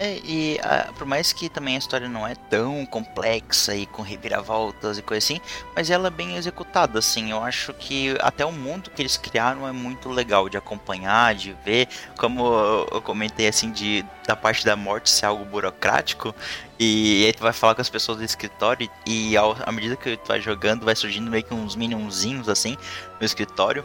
É, 0.03 0.19
e 0.25 0.59
uh, 0.65 0.95
por 0.95 1.07
mais 1.07 1.31
que 1.31 1.51
também 1.51 1.75
a 1.75 1.79
história 1.79 2.09
não 2.09 2.27
é 2.27 2.35
tão 2.35 2.87
complexa 2.87 3.77
e 3.77 3.85
com 3.85 4.01
reviravoltas 4.01 4.97
e 4.97 5.03
coisa 5.03 5.23
assim, 5.23 5.39
mas 5.77 5.91
ela 5.91 6.09
é 6.09 6.11
bem 6.11 6.37
executada, 6.37 6.99
assim. 6.99 7.31
Eu 7.33 7.45
acho 7.45 7.75
que 7.75 8.17
até 8.21 8.43
o 8.47 8.51
mundo 8.51 8.91
que 8.91 9.03
eles 9.03 9.19
criaram 9.19 9.69
é 9.69 9.73
muito 9.73 10.09
legal 10.09 10.49
de 10.49 10.57
acompanhar, 10.57 11.35
de 11.35 11.53
ver. 11.67 11.87
Como 12.17 12.43
eu 12.91 13.03
comentei, 13.03 13.47
assim, 13.47 13.71
de 13.71 14.03
da 14.27 14.35
parte 14.35 14.65
da 14.65 14.75
morte 14.75 15.11
ser 15.11 15.27
algo 15.27 15.45
burocrático. 15.45 16.35
E 16.79 17.27
aí 17.27 17.33
tu 17.35 17.43
vai 17.43 17.53
falar 17.53 17.75
com 17.75 17.83
as 17.83 17.91
pessoas 17.91 18.17
do 18.17 18.25
escritório 18.25 18.89
e 19.05 19.37
ao, 19.37 19.55
à 19.67 19.71
medida 19.71 19.97
que 19.97 20.17
tu 20.17 20.29
vai 20.29 20.41
jogando, 20.41 20.87
vai 20.87 20.97
surgindo 20.97 21.31
meio 21.31 21.45
que 21.45 21.53
uns 21.53 21.77
minionzinhos, 21.77 22.49
assim, 22.49 22.75
no 23.21 23.27
escritório. 23.27 23.85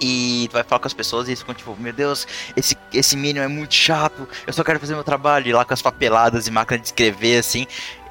E 0.00 0.48
tu 0.48 0.54
vai 0.54 0.62
falar 0.62 0.80
com 0.80 0.86
as 0.86 0.94
pessoas 0.94 1.28
e 1.28 1.30
eles 1.30 1.40
ficam 1.40 1.54
tipo, 1.54 1.76
meu 1.78 1.92
Deus, 1.92 2.26
esse, 2.56 2.76
esse 2.92 3.16
Minion 3.16 3.42
é 3.42 3.48
muito 3.48 3.74
chato, 3.74 4.26
eu 4.46 4.52
só 4.52 4.64
quero 4.64 4.80
fazer 4.80 4.94
meu 4.94 5.04
trabalho. 5.04 5.48
E 5.48 5.52
lá 5.52 5.64
com 5.64 5.74
as 5.74 5.82
papeladas 5.82 6.46
e 6.46 6.50
máquina 6.50 6.78
de 6.78 6.86
escrever, 6.86 7.38
assim. 7.38 7.66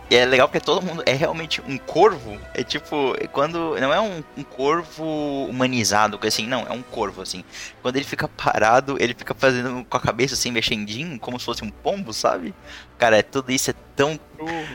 E 0.10 0.16
é 0.16 0.26
legal 0.26 0.48
porque 0.48 0.60
todo 0.60 0.84
mundo 0.84 1.04
é 1.06 1.14
realmente 1.14 1.62
um 1.62 1.78
corvo. 1.78 2.40
É 2.56 2.64
tipo, 2.64 3.14
quando. 3.32 3.80
Não 3.80 3.94
é 3.94 4.02
um, 4.02 4.24
um 4.36 4.44
corvo 4.44 5.46
humanizado, 5.48 6.20
assim, 6.24 6.48
não, 6.48 6.66
é 6.68 6.72
um 6.72 6.82
corvo, 6.82 7.22
assim. 7.22 7.44
Quando 7.82 7.96
ele 7.96 8.06
fica 8.06 8.28
parado, 8.28 8.98
ele 9.00 9.14
fica 9.14 9.36
fazendo 9.36 9.86
com 9.86 9.98
a 9.98 10.00
cabeça 10.00 10.34
assim, 10.34 10.52
mexendinho, 10.52 11.20
como 11.20 11.40
se 11.40 11.46
fosse 11.46 11.64
um 11.64 11.70
pombo, 11.70 12.12
sabe? 12.12 12.56
Cara, 12.98 13.18
é, 13.18 13.22
tudo 13.22 13.52
isso 13.52 13.70
é 13.70 13.76
tão. 13.96 14.20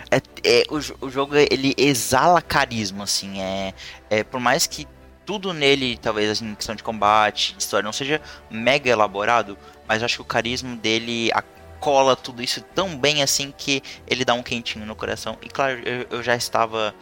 É, 0.09 0.21
é, 0.45 0.65
o, 0.71 1.07
o 1.07 1.11
jogo 1.11 1.35
ele 1.35 1.75
exala 1.77 2.41
carisma, 2.41 3.03
assim. 3.03 3.41
É, 3.41 3.75
é, 4.09 4.23
por 4.23 4.39
mais 4.39 4.69
que 4.69 4.87
tudo 5.25 5.53
nele, 5.53 5.97
talvez 5.97 6.31
assim, 6.31 6.51
em 6.51 6.55
questão 6.55 6.75
de 6.75 6.83
combate, 6.83 7.55
de 7.55 7.63
história, 7.63 7.85
não 7.85 7.93
seja 7.93 8.21
mega 8.51 8.91
elaborado, 8.91 9.57
mas 9.87 10.03
acho 10.03 10.17
que 10.17 10.23
o 10.23 10.25
carisma 10.25 10.77
dele 10.77 11.31
cola 11.81 12.17
tudo 12.17 12.43
isso 12.43 12.63
tão 12.75 12.97
bem 12.97 13.23
assim 13.23 13.53
que 13.57 13.83
ele 14.07 14.25
dá 14.25 14.33
um 14.33 14.43
quentinho 14.43 14.87
no 14.87 14.97
coração. 14.97 15.37
E 15.43 15.49
claro, 15.49 15.81
eu, 15.87 16.07
eu 16.11 16.23
já 16.23 16.35
estava 16.35 16.95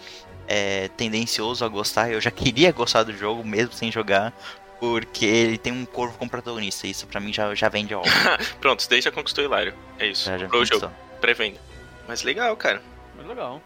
é, 0.49 0.89
tendencioso 0.97 1.65
a 1.65 1.69
gostar, 1.69 2.11
eu 2.11 2.21
já 2.21 2.31
queria 2.31 2.73
gostar 2.73 3.05
do 3.05 3.17
jogo 3.17 3.45
mesmo 3.45 3.73
sem 3.73 3.91
jogar. 3.91 4.33
Porque 4.81 5.25
ele 5.25 5.59
tem 5.59 5.73
um 5.73 5.85
corvo 5.85 6.19
como 6.19 6.29
protagonista. 6.29 6.89
Isso 6.89 7.07
pra 7.07 7.21
mim 7.21 7.33
já, 7.33 7.55
já 7.55 7.69
vende 7.69 7.95
a 7.95 8.01
obra. 8.01 8.11
Pronto, 8.61 8.85
daí 8.91 9.01
já 9.01 9.13
conquistou 9.13 9.45
o 9.45 9.47
Hilário. 9.47 9.73
É 9.97 10.09
isso. 10.09 10.25
Já, 10.29 10.37
já 10.37 10.49
Pro 10.49 10.65
jogo. 10.65 10.91
Pré-venda. 11.21 11.61
Mas 12.09 12.25
legal, 12.25 12.57
cara. 12.57 12.83
Muito 13.15 13.29
legal. 13.29 13.63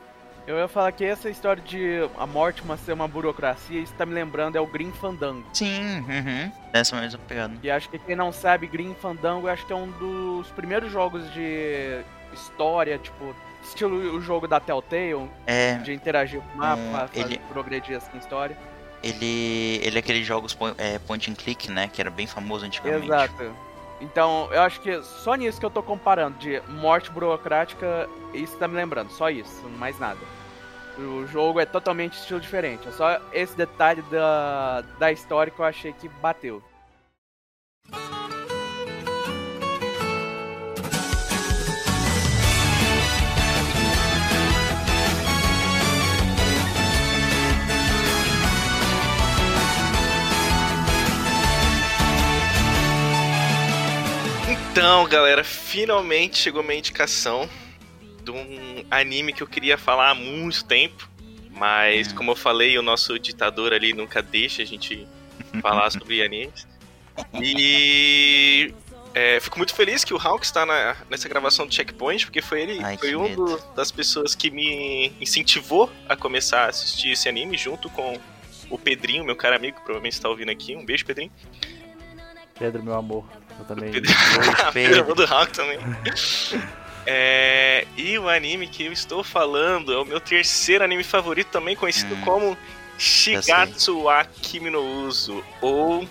Eu 0.47 0.57
ia 0.59 0.69
falar 0.69 0.93
que 0.93 1.05
essa 1.05 1.29
história 1.29 1.61
de 1.61 2.09
a 2.17 2.27
morte 2.27 2.63
uma 2.63 2.77
ser 2.77 2.93
uma 2.93 3.09
burocracia, 3.09 3.81
isso 3.81 3.93
tá 3.95 4.07
me 4.07 4.15
lembrando 4.15 4.57
é 4.57 4.61
o 4.61 4.67
Green 4.67 4.93
Fandango. 4.93 5.45
Sim, 5.53 5.99
uhum. 6.01 6.53
Essa 6.73 7.01
mesma 7.01 7.19
pegada. 7.27 7.55
E 7.63 7.71
acho 7.71 7.89
que 7.89 7.99
quem 7.99 8.15
não 8.15 8.31
sabe, 8.31 8.69
Green 8.69 8.95
Fandango 8.95 9.49
acho 9.49 9.67
que 9.67 9.73
é 9.73 9.77
um 9.77 9.91
dos 9.91 10.49
primeiros 10.53 10.93
jogos 10.93 11.33
de 11.33 12.01
história, 12.33 12.97
tipo, 12.99 13.35
estilo 13.65 14.17
o 14.17 14.21
jogo 14.21 14.47
da 14.47 14.61
Telltale, 14.61 15.29
é, 15.47 15.75
de 15.79 15.93
interagir 15.93 16.41
com 16.41 16.55
o 16.55 16.59
mapa, 16.59 17.11
um, 17.15 17.21
ele... 17.21 17.41
progredir 17.49 17.97
assim 17.97 18.17
história. 18.19 18.57
Ele, 19.03 19.81
ele 19.83 19.97
é 19.97 19.99
aqueles 19.99 20.27
jogos 20.27 20.55
point, 20.55 20.77
é, 20.79 20.99
point 21.01 21.31
and 21.31 21.35
click, 21.35 21.71
né, 21.71 21.89
que 21.93 22.01
era 22.01 22.11
bem 22.11 22.27
famoso 22.27 22.65
antigamente. 22.65 23.07
Exato. 23.07 23.55
Então, 24.01 24.49
eu 24.53 24.61
acho 24.61 24.81
que 24.81 25.03
só 25.03 25.35
nisso 25.35 25.59
que 25.59 25.65
eu 25.65 25.71
tô 25.71 25.83
comparando, 25.83 26.39
de 26.39 26.61
morte 26.69 27.11
burocrática, 27.11 28.09
isso 28.35 28.57
tá 28.59 28.69
me 28.69 28.75
lembrando, 28.75 29.11
só 29.11 29.31
isso, 29.31 29.67
mais 29.79 29.99
nada. 29.99 30.19
O 30.99 31.27
jogo 31.27 31.61
é 31.61 31.67
totalmente 31.67 32.15
estilo 32.15 32.41
diferente. 32.41 32.89
É 32.89 32.91
só 32.91 33.21
esse 33.33 33.55
detalhe 33.57 34.03
da, 34.03 34.83
da 34.99 35.13
história 35.13 35.51
que 35.51 35.61
eu 35.61 35.65
achei 35.65 35.93
que 35.93 36.09
bateu. 36.09 36.63
Então, 54.77 55.09
galera, 55.09 55.43
finalmente 55.43 56.37
chegou 56.37 56.63
minha 56.63 56.77
indicação 56.77 57.49
de 58.23 58.31
um 58.31 58.85
anime 58.91 59.33
que 59.33 59.43
eu 59.43 59.47
queria 59.47 59.79
falar 59.79 60.11
há 60.11 60.15
muito 60.15 60.63
tempo, 60.67 61.09
mas 61.51 62.13
hum. 62.13 62.15
como 62.15 62.33
eu 62.33 62.37
falei, 62.37 62.77
o 62.77 62.83
nosso 62.83 63.19
ditador 63.19 63.73
ali 63.73 63.95
nunca 63.95 64.21
deixa 64.21 64.61
a 64.61 64.67
gente 64.67 65.09
falar 65.63 65.89
sobre 65.89 66.23
animes. 66.23 66.69
E 67.41 68.75
é, 69.15 69.41
fico 69.41 69.57
muito 69.57 69.75
feliz 69.75 70.05
que 70.05 70.13
o 70.13 70.19
Hawk 70.19 70.45
está 70.45 70.67
na, 70.67 70.95
nessa 71.09 71.27
gravação 71.27 71.67
do 71.67 71.75
Checkpoint, 71.75 72.27
porque 72.27 72.43
foi 72.43 72.61
ele, 72.61 72.85
Ai, 72.85 72.99
foi 72.99 73.17
um 73.17 73.35
do, 73.35 73.57
das 73.75 73.91
pessoas 73.91 74.35
que 74.35 74.51
me 74.51 75.11
incentivou 75.19 75.91
a 76.07 76.15
começar 76.15 76.67
a 76.67 76.69
assistir 76.69 77.13
esse 77.13 77.27
anime 77.31 77.57
junto 77.57 77.89
com 77.89 78.21
o 78.69 78.77
Pedrinho, 78.77 79.25
meu 79.25 79.37
caro 79.37 79.57
amigo, 79.57 79.79
que 79.79 79.85
provavelmente 79.85 80.13
está 80.13 80.29
ouvindo 80.29 80.51
aqui. 80.51 80.77
Um 80.77 80.85
beijo, 80.85 81.07
Pedrinho. 81.07 81.33
Pedro, 82.59 82.83
meu 82.83 82.93
amor. 82.93 83.25
Eu 83.59 83.65
também. 83.65 83.93
Pedro, 84.73 85.15
do 85.15 85.25
Hawk 85.25 85.53
também. 85.53 85.79
É, 87.09 87.87
e 87.97 88.19
o 88.19 88.29
anime 88.29 88.67
que 88.67 88.85
eu 88.85 88.93
estou 88.93 89.23
falando 89.23 89.93
é 89.93 89.97
o 89.97 90.05
meu 90.05 90.19
terceiro 90.19 90.83
anime 90.83 91.05
favorito, 91.05 91.47
também 91.53 91.77
conhecido 91.77 92.17
hum, 92.17 92.21
como 92.23 92.59
Shigatsu 92.99 94.03
wa 94.03 94.25
Kimi 94.25 94.71
no 94.71 94.81
Uso, 95.07 95.45
ou 95.61 96.05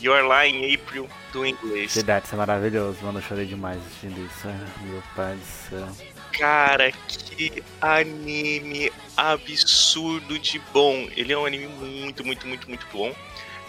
Your 0.00 0.22
Lie 0.24 0.50
in 0.50 0.74
April 0.74 1.08
do 1.32 1.46
inglês. 1.46 1.94
Verdade, 1.94 2.26
isso 2.26 2.34
é 2.34 2.38
maravilhoso, 2.38 2.98
mano. 3.02 3.18
Eu 3.18 3.22
chorei 3.22 3.46
demais 3.46 3.78
assistindo 3.86 4.26
isso. 4.26 4.48
Meu 4.80 5.02
pai 5.14 5.36
do 5.36 5.44
céu. 5.44 5.88
Cara, 6.32 6.90
que 6.90 7.62
anime 7.80 8.90
absurdo 9.16 10.38
de 10.40 10.58
bom. 10.72 11.08
Ele 11.16 11.32
é 11.32 11.38
um 11.38 11.46
anime 11.46 11.68
muito, 11.68 12.24
muito, 12.24 12.46
muito, 12.48 12.68
muito 12.68 12.86
bom. 12.92 13.14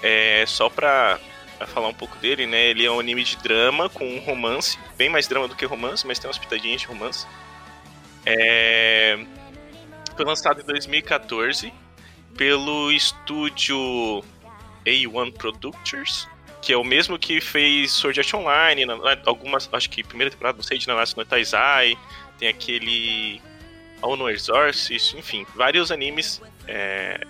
É, 0.01 0.43
só 0.47 0.69
pra 0.69 1.19
falar 1.65 1.87
um 1.87 1.93
pouco 1.93 2.17
dele, 2.17 2.45
né? 2.45 2.67
Ele 2.67 2.85
é 2.85 2.91
um 2.91 2.99
anime 2.99 3.23
de 3.23 3.37
drama 3.37 3.89
com 3.89 4.05
um 4.05 4.19
romance, 4.19 4.77
bem 4.97 5.09
mais 5.09 5.27
drama 5.27 5.47
do 5.47 5.55
que 5.55 5.65
romance, 5.65 6.05
mas 6.05 6.19
tem 6.19 6.27
umas 6.27 6.37
pitadinhas 6.37 6.81
de 6.81 6.87
romance. 6.87 7.27
É... 8.25 9.17
Foi 10.15 10.25
lançado 10.25 10.61
em 10.61 10.65
2014 10.65 11.73
pelo 12.37 12.91
estúdio 12.91 14.23
A1 14.85 15.33
Productions, 15.33 16.27
que 16.61 16.71
é 16.71 16.77
o 16.77 16.83
mesmo 16.83 17.17
que 17.19 17.41
fez 17.41 17.91
Sword 17.91 18.19
Art 18.19 18.33
Online, 18.33 18.85
algumas, 19.25 19.69
acho 19.71 19.89
que 19.89 20.03
primeira 20.03 20.31
temporada, 20.31 20.55
não 20.55 20.63
sei, 20.63 20.77
de 20.77 20.87
Nanatsu 20.87 21.17
no 21.17 21.25
Taizai, 21.25 21.97
tem 22.39 22.47
aquele 22.47 23.41
All 24.01 24.15
No 24.15 24.29
Exorcist, 24.29 25.13
enfim, 25.15 25.45
vários 25.55 25.91
animes 25.91 26.41
é, 26.67 27.25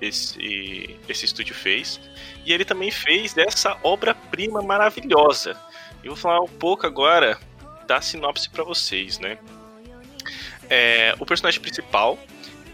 esse, 0.00 0.96
esse 1.08 1.24
estúdio 1.24 1.54
fez. 1.54 2.00
E 2.44 2.52
ele 2.52 2.64
também 2.64 2.90
fez 2.90 3.32
dessa 3.32 3.76
obra-prima 3.82 4.62
maravilhosa. 4.62 5.56
Eu 6.02 6.12
vou 6.12 6.16
falar 6.16 6.40
um 6.40 6.48
pouco 6.48 6.86
agora 6.86 7.38
da 7.86 8.00
sinopse 8.00 8.48
para 8.50 8.64
vocês, 8.64 9.18
né? 9.18 9.38
É, 10.68 11.14
o 11.18 11.26
personagem 11.26 11.60
principal, 11.60 12.18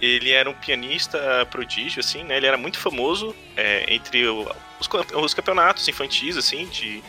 ele 0.00 0.30
era 0.30 0.48
um 0.48 0.54
pianista 0.54 1.46
prodígio, 1.50 2.00
assim, 2.00 2.22
né? 2.24 2.36
Ele 2.36 2.46
era 2.46 2.56
muito 2.56 2.78
famoso 2.78 3.34
é, 3.56 3.84
entre 3.92 4.26
os, 4.26 4.48
os, 5.14 5.34
campeonatos 5.34 5.86
infantis, 5.88 6.36
assim, 6.36 6.66
de, 6.66 7.02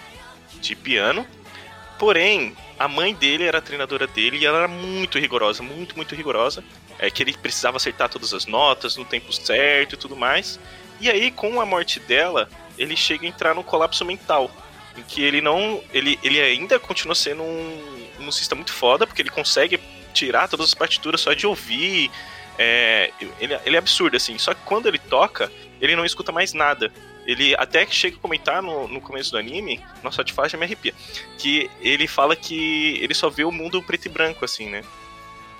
de 0.60 0.76
piano. 0.76 1.26
Porém, 1.98 2.56
a 2.78 2.88
mãe 2.88 3.14
dele 3.14 3.44
era 3.44 3.60
a 3.60 3.62
treinadora 3.62 4.08
dele 4.08 4.38
e 4.38 4.46
ela 4.46 4.60
era 4.60 4.68
muito 4.68 5.20
rigorosa, 5.20 5.62
muito, 5.62 5.96
muito 5.96 6.16
rigorosa. 6.16 6.64
É 7.02 7.12
que 7.12 7.22
ele 7.22 7.34
precisava 7.34 7.76
acertar 7.76 8.08
todas 8.08 8.34
as 8.34 8.46
notas 8.46 8.96
no 8.96 9.04
tempo 9.04 9.34
certo 9.34 9.96
e 9.96 9.98
tudo 9.98 10.16
mais. 10.16 10.58
E 11.02 11.10
aí, 11.10 11.32
com 11.32 11.60
a 11.60 11.66
morte 11.66 12.00
dela, 12.00 12.48
ele 12.78 12.96
chega 12.96 13.26
a 13.26 13.30
entrar 13.30 13.56
num 13.56 13.64
colapso 13.64 14.06
mental. 14.06 14.50
Em 14.96 15.02
que 15.02 15.24
ele 15.24 15.42
não. 15.42 15.84
Ele, 15.92 16.20
ele 16.22 16.40
ainda 16.40 16.80
continua 16.80 17.16
sendo 17.16 17.42
um, 17.42 18.08
um 18.20 18.24
musicista 18.26 18.56
muito 18.56 18.72
foda, 18.72 19.08
porque 19.08 19.22
ele 19.22 19.30
consegue 19.30 19.80
tirar 20.14 20.48
todas 20.48 20.68
as 20.68 20.74
partituras 20.74 21.20
só 21.22 21.34
de 21.34 21.48
ouvir. 21.48 22.12
É, 22.60 23.12
ele, 23.40 23.58
ele 23.66 23.76
é 23.76 23.80
absurdo, 23.80 24.16
assim. 24.16 24.38
Só 24.38 24.54
que 24.54 24.62
quando 24.64 24.88
ele 24.88 25.00
toca, 25.00 25.52
ele 25.82 25.96
não 25.96 26.06
escuta 26.06 26.32
mais 26.32 26.54
nada. 26.54 26.92
Ele 27.26 27.56
até 27.56 27.86
que 27.86 27.96
chega 27.96 28.18
a 28.18 28.20
comentar 28.20 28.62
no, 28.62 28.88
no 28.88 29.00
começo 29.00 29.32
do 29.32 29.38
anime, 29.38 29.84
nossa, 30.04 30.24
te 30.24 30.34
faz 30.34 30.54
me 30.54 30.64
arrepia. 30.64 30.94
Que 31.38 31.70
ele 31.80 32.08
fala 32.08 32.36
que 32.36 33.00
ele 33.02 33.14
só 33.14 33.30
vê 33.30 33.44
o 33.44 33.52
mundo 33.52 33.82
preto 33.82 34.06
e 34.06 34.10
branco, 34.10 34.44
assim, 34.44 34.68
né? 34.68 34.84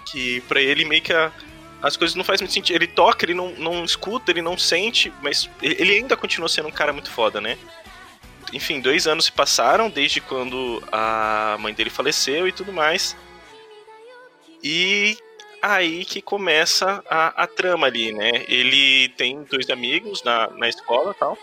Que 0.06 0.42
pra 0.42 0.62
ele 0.62 0.86
meio 0.86 1.02
que 1.02 1.14
a, 1.14 1.32
as 1.82 1.98
coisas 1.98 2.16
não 2.16 2.24
fazem 2.24 2.46
muito 2.46 2.54
sentido. 2.54 2.76
Ele 2.76 2.88
toca, 2.88 3.26
ele 3.26 3.34
não, 3.34 3.52
não 3.54 3.84
escuta, 3.84 4.32
ele 4.32 4.42
não 4.42 4.58
sente, 4.58 5.12
mas 5.22 5.50
ele 5.62 5.94
ainda 5.94 6.16
continua 6.16 6.50
sendo 6.50 6.68
um 6.68 6.72
cara 6.72 6.94
muito 6.94 7.10
foda, 7.10 7.42
né? 7.42 7.58
Enfim, 8.54 8.82
dois 8.82 9.08
anos 9.08 9.26
se 9.26 9.32
passaram 9.32 9.90
desde 9.90 10.20
quando 10.20 10.84
a 10.92 11.58
mãe 11.60 11.74
dele 11.74 11.90
faleceu 11.90 12.48
e 12.48 12.52
tudo 12.52 12.74
mais. 12.74 13.16
E 14.64 15.18
aí 15.62 16.04
que 16.06 16.22
começa 16.22 17.04
a, 17.10 17.44
a 17.44 17.48
trama 17.48 17.88
ali, 17.88 18.12
né? 18.12 18.46
Ele 18.48 19.10
tem 19.10 19.44
dois 19.44 19.70
amigos 19.70 20.24
na, 20.24 20.50
na 20.52 20.68
escola 20.68 21.14
tal, 21.14 21.38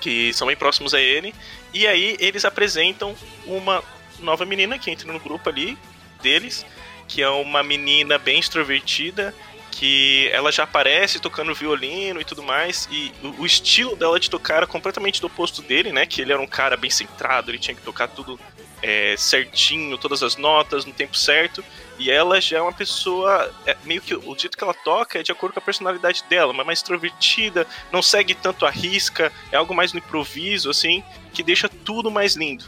que 0.00 0.32
são 0.32 0.46
bem 0.46 0.56
próximos 0.56 0.94
a 0.94 1.00
ele, 1.00 1.34
e 1.72 1.86
aí 1.86 2.16
eles 2.20 2.44
apresentam 2.44 3.14
uma 3.46 3.82
nova 4.18 4.44
menina 4.44 4.78
que 4.78 4.90
entra 4.90 5.12
no 5.12 5.20
grupo 5.20 5.48
ali 5.48 5.76
deles, 6.22 6.64
que 7.08 7.22
é 7.22 7.28
uma 7.28 7.62
menina 7.62 8.18
bem 8.18 8.38
extrovertida, 8.38 9.34
que 9.70 10.28
ela 10.32 10.52
já 10.52 10.62
aparece 10.62 11.18
tocando 11.18 11.54
violino 11.54 12.20
e 12.20 12.24
tudo 12.24 12.42
mais, 12.42 12.88
e 12.92 13.12
o, 13.38 13.44
estilo 13.44 13.96
dela 13.96 14.20
de 14.20 14.30
tocar 14.30 14.58
era 14.58 14.66
completamente 14.66 15.20
do 15.20 15.26
oposto 15.26 15.62
dele, 15.62 15.92
né? 15.92 16.06
Que 16.06 16.22
ele 16.22 16.32
era 16.32 16.40
um 16.40 16.46
cara 16.46 16.76
bem 16.76 16.90
centrado, 16.90 17.50
ele 17.50 17.58
tinha 17.58 17.74
que 17.74 17.82
tocar 17.82 18.06
tudo 18.06 18.38
é, 18.80 19.16
certinho, 19.16 19.98
todas 19.98 20.22
as 20.22 20.36
notas 20.36 20.84
no 20.84 20.92
tempo 20.92 21.16
certo. 21.16 21.64
E 21.98 22.10
ela 22.10 22.40
já 22.40 22.58
é 22.58 22.60
uma 22.62 22.72
pessoa, 22.72 23.52
é, 23.66 23.76
meio 23.84 24.00
que 24.00 24.14
o 24.14 24.38
jeito 24.38 24.56
que 24.56 24.62
ela 24.62 24.74
toca 24.74 25.18
é 25.18 25.22
de 25.22 25.32
acordo 25.32 25.54
com 25.54 25.58
a 25.58 25.62
personalidade 25.62 26.22
dela, 26.28 26.52
mas 26.52 26.66
mais 26.66 26.78
extrovertida, 26.78 27.66
não 27.90 28.00
segue 28.02 28.34
tanto 28.34 28.64
a 28.64 28.70
risca, 28.70 29.32
é 29.50 29.56
algo 29.56 29.74
mais 29.74 29.92
no 29.92 29.98
improviso, 29.98 30.70
assim, 30.70 31.02
que 31.32 31.42
deixa 31.42 31.68
tudo 31.68 32.10
mais 32.10 32.36
lindo. 32.36 32.64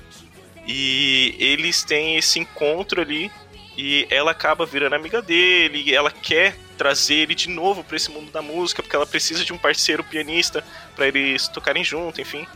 E 0.66 1.36
eles 1.38 1.84
têm 1.84 2.16
esse 2.16 2.40
encontro 2.40 3.00
ali, 3.00 3.30
e 3.76 4.06
ela 4.10 4.30
acaba 4.30 4.64
virando 4.64 4.94
amiga 4.94 5.20
dele, 5.20 5.94
ela 5.94 6.10
quer 6.10 6.56
trazer 6.78 7.14
ele 7.14 7.34
de 7.34 7.48
novo 7.48 7.84
para 7.84 7.96
esse 7.96 8.10
mundo 8.10 8.30
da 8.30 8.40
música, 8.40 8.82
porque 8.82 8.96
ela 8.96 9.06
precisa 9.06 9.44
de 9.44 9.52
um 9.52 9.58
parceiro 9.58 10.02
pianista 10.02 10.64
para 10.94 11.08
eles 11.08 11.48
tocarem 11.48 11.84
junto, 11.84 12.20
enfim. 12.20 12.46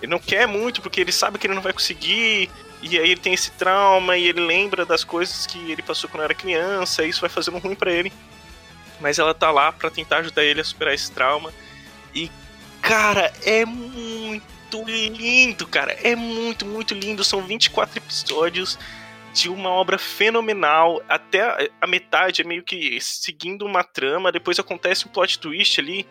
Ele 0.00 0.10
não 0.10 0.18
quer 0.18 0.46
muito 0.46 0.80
porque 0.80 1.00
ele 1.00 1.12
sabe 1.12 1.38
que 1.38 1.46
ele 1.46 1.54
não 1.54 1.62
vai 1.62 1.72
conseguir, 1.72 2.50
e 2.82 2.98
aí 2.98 3.10
ele 3.10 3.20
tem 3.20 3.34
esse 3.34 3.50
trauma 3.52 4.16
e 4.16 4.26
ele 4.26 4.40
lembra 4.40 4.84
das 4.84 5.04
coisas 5.04 5.46
que 5.46 5.70
ele 5.70 5.82
passou 5.82 6.08
quando 6.08 6.24
era 6.24 6.34
criança, 6.34 7.04
e 7.04 7.10
isso 7.10 7.20
vai 7.20 7.30
fazendo 7.30 7.58
ruim 7.58 7.74
para 7.74 7.92
ele. 7.92 8.12
Mas 9.00 9.18
ela 9.18 9.34
tá 9.34 9.50
lá 9.50 9.72
para 9.72 9.90
tentar 9.90 10.18
ajudar 10.18 10.44
ele 10.44 10.60
a 10.60 10.64
superar 10.64 10.94
esse 10.94 11.10
trauma. 11.10 11.52
E 12.14 12.30
cara, 12.80 13.32
é 13.44 13.64
muito 13.64 14.84
lindo, 14.86 15.66
cara. 15.66 15.92
É 16.02 16.14
muito, 16.14 16.64
muito 16.64 16.94
lindo. 16.94 17.24
São 17.24 17.42
24 17.42 17.98
episódios 17.98 18.78
de 19.32 19.48
uma 19.48 19.70
obra 19.70 19.98
fenomenal. 19.98 21.02
Até 21.08 21.70
a 21.80 21.86
metade 21.86 22.42
é 22.42 22.44
meio 22.44 22.62
que 22.62 23.00
seguindo 23.00 23.64
uma 23.64 23.82
trama. 23.82 24.32
Depois 24.32 24.58
acontece 24.58 25.06
um 25.06 25.10
plot 25.10 25.38
twist 25.38 25.80
ali 25.80 26.06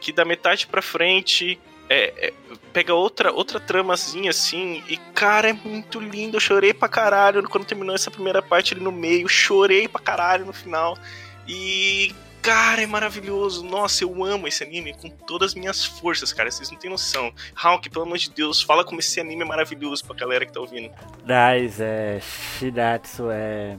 que 0.00 0.12
da 0.12 0.24
metade 0.24 0.66
para 0.66 0.82
frente 0.82 1.58
é, 1.88 2.12
é, 2.28 2.32
pega 2.72 2.92
outra 2.94 3.32
outra 3.32 3.60
tramazinha 3.60 4.30
assim 4.30 4.82
e 4.88 4.96
cara 5.14 5.48
é 5.48 5.52
muito 5.52 6.00
lindo 6.00 6.36
eu 6.36 6.40
chorei 6.40 6.74
pra 6.74 6.88
caralho 6.88 7.48
quando 7.48 7.64
terminou 7.64 7.94
essa 7.94 8.10
primeira 8.10 8.42
parte 8.42 8.74
ali 8.74 8.82
no 8.82 8.90
meio 8.90 9.28
chorei 9.28 9.86
pra 9.86 10.00
caralho 10.00 10.44
no 10.44 10.52
final 10.52 10.98
e 11.46 12.12
cara 12.46 12.80
é 12.80 12.86
maravilhoso 12.86 13.64
nossa 13.64 14.04
eu 14.04 14.24
amo 14.24 14.46
esse 14.46 14.62
anime 14.62 14.94
com 14.94 15.10
todas 15.10 15.50
as 15.50 15.54
minhas 15.56 15.84
forças 15.84 16.32
cara 16.32 16.48
vocês 16.48 16.70
não 16.70 16.78
têm 16.78 16.88
noção 16.88 17.32
Hawk 17.56 17.90
pelo 17.90 18.04
amor 18.04 18.18
de 18.18 18.30
Deus 18.30 18.62
fala 18.62 18.84
como 18.84 19.00
esse 19.00 19.18
anime 19.18 19.42
é 19.42 19.44
maravilhoso 19.44 20.04
pra 20.04 20.14
galera 20.14 20.46
que 20.46 20.52
tá 20.52 20.60
ouvindo 20.60 20.94
Dais 21.24 21.80
é 21.80 22.20
Shiratsu 22.20 23.32
é 23.32 23.76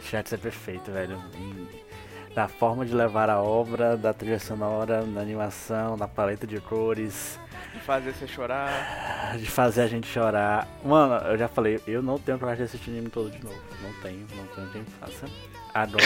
Shiratsu 0.00 0.36
é 0.36 0.38
perfeito 0.38 0.92
velho 0.92 1.20
da 2.36 2.46
forma 2.46 2.84
de 2.84 2.92
levar 2.92 3.30
a 3.30 3.40
obra, 3.40 3.96
da 3.96 4.12
trilha 4.12 4.40
sonora, 4.40 5.02
da 5.02 5.20
animação, 5.20 5.96
da 5.96 6.08
paleta 6.08 6.44
de 6.48 6.60
cores, 6.60 7.38
de 7.72 7.78
fazer 7.78 8.12
você 8.12 8.26
chorar. 8.26 9.36
De 9.38 9.46
fazer 9.46 9.82
a 9.82 9.86
gente 9.86 10.08
chorar. 10.08 10.66
Mano, 10.84 11.14
eu 11.28 11.38
já 11.38 11.46
falei, 11.46 11.80
eu 11.86 12.02
não 12.02 12.18
tenho 12.18 12.36
coragem 12.36 12.64
de 12.64 12.70
assistir 12.70 12.90
anime 12.90 13.08
todo 13.08 13.30
de 13.30 13.42
novo. 13.42 13.56
Não 13.80 13.92
tenho, 14.02 14.26
não 14.34 14.46
tenho 14.48 14.68
quem 14.70 14.84
faça. 14.98 15.26
Agora, 15.72 16.04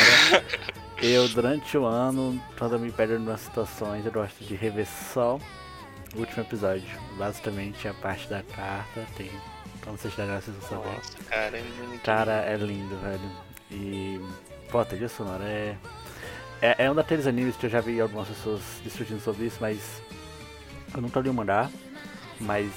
eu 1.01 1.29
durante 1.29 1.77
o 1.79 1.85
ano, 1.85 2.41
quando 2.59 2.79
me 2.79 2.91
pego 2.91 3.15
em 3.15 3.37
situações, 3.37 4.05
eu 4.05 4.13
gosto 4.13 4.45
de 4.45 4.55
rever 4.55 4.87
só 4.87 5.39
o 6.15 6.19
último 6.19 6.43
episódio. 6.43 6.89
Basicamente 7.17 7.87
a 7.87 7.95
parte 7.95 8.29
da 8.29 8.43
carta, 8.43 9.07
tem. 9.17 9.31
Como 9.85 9.97
vocês 9.97 10.15
deram 10.15 10.35
essa 10.35 10.53
sensação 10.53 10.83
Cara, 11.29 11.57
é 11.57 11.63
muito 11.63 12.03
Cara, 12.03 12.51
lindo. 12.51 12.65
é 12.65 12.67
lindo, 12.67 12.97
velho. 12.97 13.31
E. 13.71 14.21
Pô, 14.71 14.81
a 14.81 14.85
trilha 14.85 15.09
sonora 15.09 15.45
é. 15.45 15.77
É, 16.61 16.85
é 16.85 16.91
um 16.91 16.95
daqueles 16.95 17.27
animes 17.27 17.57
que 17.57 17.67
eu 17.67 17.71
já 17.71 17.81
vi 17.81 18.01
algumas 18.01 18.27
pessoas 18.27 18.61
discutindo 18.83 19.21
sobre 19.21 19.47
isso, 19.47 19.59
mas 19.61 20.03
eu 20.93 21.01
nunca 21.01 21.21
li 21.21 21.29
o 21.29 21.35
mangá, 21.35 21.71
mas 22.41 22.69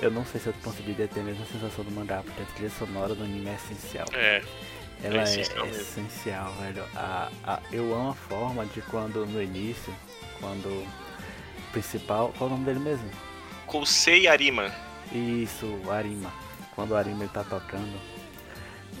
eu 0.00 0.10
não 0.10 0.24
sei 0.24 0.40
se 0.40 0.46
eu 0.46 0.54
conseguiria 0.62 1.08
ter 1.08 1.20
a 1.20 1.22
mesma 1.24 1.44
sensação 1.46 1.84
do 1.84 1.90
mangá, 1.90 2.22
porque 2.24 2.40
a 2.42 2.44
trilha 2.54 2.70
sonora 2.70 3.14
do 3.14 3.24
anime 3.24 3.48
é 3.48 3.54
essencial. 3.54 4.06
É. 4.12 4.42
Ela 5.02 5.20
é, 5.20 5.24
essencial, 5.24 5.66
é 5.66 5.70
essencial 5.70 6.52
velho. 6.54 6.84
A, 6.94 7.30
a, 7.44 7.60
eu 7.72 7.94
amo 7.94 8.10
a 8.10 8.14
forma 8.14 8.66
de 8.66 8.80
quando 8.82 9.26
no 9.26 9.42
início, 9.42 9.94
quando 10.40 10.66
o 10.66 10.86
principal. 11.72 12.32
Qual 12.38 12.48
é 12.48 12.52
o 12.52 12.56
nome 12.56 12.66
dele 12.66 12.80
mesmo? 12.80 13.10
Kousei 13.66 14.26
Arima. 14.26 14.72
Isso, 15.12 15.78
Arima. 15.90 16.32
Quando 16.74 16.92
o 16.92 16.96
Arima 16.96 17.24
ele 17.24 17.32
tá 17.32 17.44
tocando, 17.44 18.00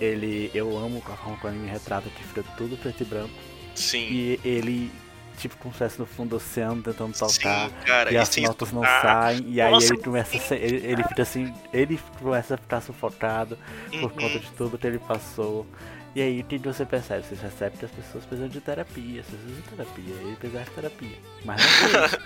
ele. 0.00 0.50
Eu 0.54 0.76
amo 0.76 1.02
a 1.06 1.16
forma 1.16 1.36
como 1.38 1.54
ele 1.54 1.62
me 1.62 1.70
retrata 1.70 2.08
que 2.10 2.22
fica 2.24 2.42
tudo 2.56 2.76
preto 2.76 3.02
e 3.02 3.04
branco. 3.04 3.34
Sim. 3.74 4.06
E 4.10 4.40
ele 4.44 4.90
tipo 5.36 5.56
como 5.56 5.74
se 5.74 5.98
no 5.98 6.06
fundo 6.06 6.30
do 6.30 6.36
oceano 6.36 6.82
tentando 6.82 7.12
tocar 7.12 7.68
Sim, 7.68 7.74
cara, 7.86 8.12
e 8.12 8.16
as 8.16 8.36
notas 8.36 8.72
não 8.72 8.82
saem 8.82 9.44
e 9.48 9.60
aí 9.60 9.70
Nossa, 9.70 9.92
ele 9.92 10.02
começa 10.02 10.36
a 10.36 10.40
ser, 10.40 10.62
ele, 10.62 10.86
ele, 10.86 11.02
fica 11.04 11.22
assim 11.22 11.52
ele 11.72 12.00
começa 12.20 12.54
a 12.54 12.56
ficar 12.56 12.80
sufocado 12.80 13.58
uhum. 13.92 14.00
por 14.00 14.12
conta 14.12 14.38
de 14.38 14.50
tudo 14.52 14.78
que 14.78 14.86
ele 14.86 14.98
passou 14.98 15.66
e 16.14 16.22
aí 16.22 16.40
o 16.40 16.44
que 16.44 16.58
você 16.58 16.86
percebe? 16.86 17.26
Você 17.26 17.34
percebe 17.34 17.76
que 17.76 17.84
as 17.84 17.90
pessoas 17.90 18.24
precisam 18.24 18.48
de 18.48 18.60
terapia, 18.60 19.20
as 19.20 19.26
pessoas 19.26 19.42
precisam 19.42 19.62
de 19.62 19.68
terapia, 19.68 20.14
ele 20.22 20.36
precisa 20.36 20.62
de 20.62 20.70
terapia. 20.70 21.18
Mas 21.44 21.60
não 21.60 21.90
é 21.90 22.04
isso. 22.04 22.20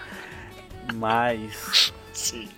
Mas. 0.94 1.92
Sim. 2.12 2.48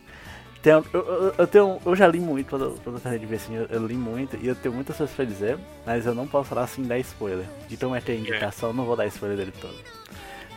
Eu, 0.63 0.85
eu, 0.93 1.35
eu, 1.39 1.47
tenho, 1.47 1.81
eu 1.87 1.97
já 1.97 2.07
li 2.07 2.21
muito 2.21 2.51
quando, 2.51 2.79
quando 2.83 2.97
eu 2.97 3.01
terminei 3.01 3.19
de 3.19 3.27
ver 3.27 3.37
assim, 3.37 3.57
eu, 3.57 3.67
eu, 3.71 3.87
li 3.87 3.95
muito 3.95 4.37
e 4.37 4.47
eu 4.47 4.55
tenho 4.55 4.75
muitas 4.75 4.95
coisas 4.95 5.17
pra 5.17 5.25
dizer, 5.25 5.59
mas 5.87 6.05
eu 6.05 6.15
não 6.15 6.27
posso 6.27 6.51
falar 6.51 6.65
assim 6.65 6.83
dar 6.83 6.99
spoiler. 6.99 7.47
Então 7.71 7.97
é 7.97 8.01
ter 8.01 8.19
indicação, 8.19 8.69
é. 8.69 8.73
não 8.75 8.85
vou 8.85 8.95
dar 8.95 9.07
spoiler 9.07 9.39
dele 9.39 9.55
todo. 9.59 9.75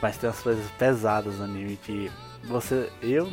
Mas 0.04 0.18
tem 0.18 0.30
umas 0.30 0.42
coisas 0.42 0.70
pesadas 0.72 1.36
no 1.36 1.46
anime 1.46 1.78
que 1.78 2.12
você. 2.44 2.89
Eu, 3.02 3.32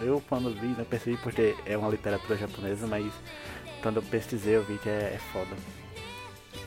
eu 0.00 0.20
quando 0.28 0.52
vi, 0.52 0.66
não 0.76 0.84
percebi 0.84 1.16
porque 1.18 1.54
é 1.64 1.78
uma 1.78 1.88
literatura 1.88 2.36
japonesa, 2.36 2.88
mas 2.88 3.06
quando 3.80 3.98
eu 3.98 4.02
pesquisei 4.02 4.56
eu 4.56 4.64
vi 4.64 4.78
que 4.78 4.88
é, 4.88 5.14
é 5.14 5.20
foda. 5.32 5.54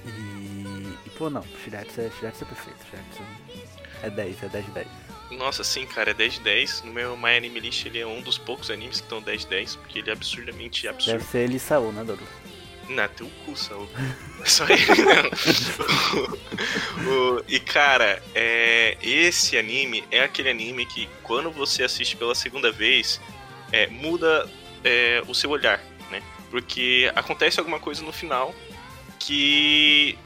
E, 0.05 0.97
e 1.05 1.09
pô 1.17 1.29
não, 1.29 1.43
Shiratsu 1.61 1.99
é, 1.99 2.09
Shiratsu 2.11 2.45
é 2.45 2.47
perfeito, 2.47 2.77
Shiratsu 2.89 3.23
é 4.03 4.09
10, 4.09 4.43
é 4.43 4.47
10 4.47 4.65
de 4.67 4.71
10. 4.71 4.87
Nossa, 5.31 5.65
sim, 5.65 5.85
cara, 5.85 6.11
é 6.11 6.13
10 6.13 6.35
de 6.35 6.39
10. 6.39 6.83
No 6.83 6.93
meu 6.93 7.17
My 7.17 7.35
Anime 7.35 7.59
List 7.59 7.85
ele 7.85 7.99
é 7.99 8.07
um 8.07 8.21
dos 8.21 8.37
poucos 8.37 8.71
animes 8.71 9.01
que 9.01 9.03
estão 9.03 9.21
10 9.21 9.41
de 9.41 9.47
10, 9.47 9.75
porque 9.75 9.99
ele 9.99 10.09
é 10.11 10.13
absurdamente 10.13 10.87
absurdo. 10.87 11.17
Deve 11.17 11.29
ser 11.29 11.39
ele 11.39 11.57
e 11.57 11.59
Saul, 11.59 11.91
né, 11.91 12.05
Doru? 12.05 12.23
Na 12.95 13.07
teu 13.07 13.29
cu, 13.45 13.55
Saul. 13.55 13.89
Só 14.45 14.65
ele 14.65 14.85
não. 15.03 15.29
o, 17.37 17.43
e 17.47 17.59
cara, 17.59 18.21
é, 18.35 18.97
esse 19.01 19.57
anime 19.57 20.03
é 20.11 20.23
aquele 20.23 20.49
anime 20.49 20.85
que 20.85 21.07
quando 21.23 21.51
você 21.51 21.83
assiste 21.83 22.17
pela 22.17 22.35
segunda 22.35 22.71
vez, 22.71 23.21
é, 23.71 23.87
muda 23.87 24.49
é, 24.83 25.23
o 25.27 25.33
seu 25.33 25.49
olhar, 25.49 25.79
né? 26.09 26.21
Porque 26.49 27.11
acontece 27.15 27.59
alguma 27.59 27.79
coisa 27.79 28.03
no 28.03 28.11
final 28.11 28.53
que 29.19 30.17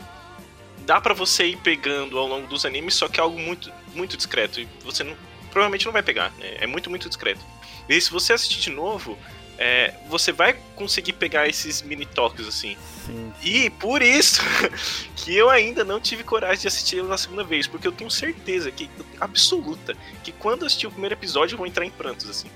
dá 0.85 1.01
para 1.01 1.13
você 1.13 1.47
ir 1.47 1.57
pegando 1.57 2.17
ao 2.17 2.27
longo 2.27 2.47
dos 2.47 2.65
animes, 2.65 2.95
só 2.95 3.07
que 3.07 3.19
é 3.19 3.23
algo 3.23 3.39
muito, 3.39 3.71
muito 3.93 4.15
discreto. 4.15 4.59
E 4.59 4.67
você 4.83 5.03
não, 5.03 5.15
provavelmente 5.51 5.85
não 5.85 5.93
vai 5.93 6.03
pegar, 6.03 6.31
né? 6.37 6.57
É 6.59 6.67
muito, 6.67 6.89
muito 6.89 7.07
discreto. 7.07 7.41
E 7.87 7.99
se 7.99 8.09
você 8.09 8.33
assistir 8.33 8.59
de 8.59 8.69
novo, 8.71 9.17
é, 9.57 9.93
você 10.07 10.31
vai 10.31 10.53
conseguir 10.75 11.13
pegar 11.13 11.47
esses 11.47 11.81
mini 11.81 12.05
toques 12.05 12.47
assim. 12.47 12.77
Sim. 13.05 13.33
E 13.43 13.69
por 13.69 14.01
isso 14.01 14.41
que 15.15 15.35
eu 15.35 15.49
ainda 15.49 15.83
não 15.83 15.99
tive 15.99 16.23
coragem 16.23 16.61
de 16.61 16.67
assistir 16.67 16.97
ele 16.97 17.07
na 17.07 17.17
segunda 17.17 17.43
vez, 17.43 17.67
porque 17.67 17.87
eu 17.87 17.91
tenho 17.91 18.11
certeza 18.11 18.71
que 18.71 18.89
absoluta 19.19 19.95
que 20.23 20.31
quando 20.31 20.65
assistir 20.65 20.87
o 20.87 20.91
primeiro 20.91 21.15
episódio 21.15 21.53
eu 21.53 21.57
vou 21.57 21.67
entrar 21.67 21.85
em 21.85 21.91
prantos 21.91 22.29
assim. 22.29 22.49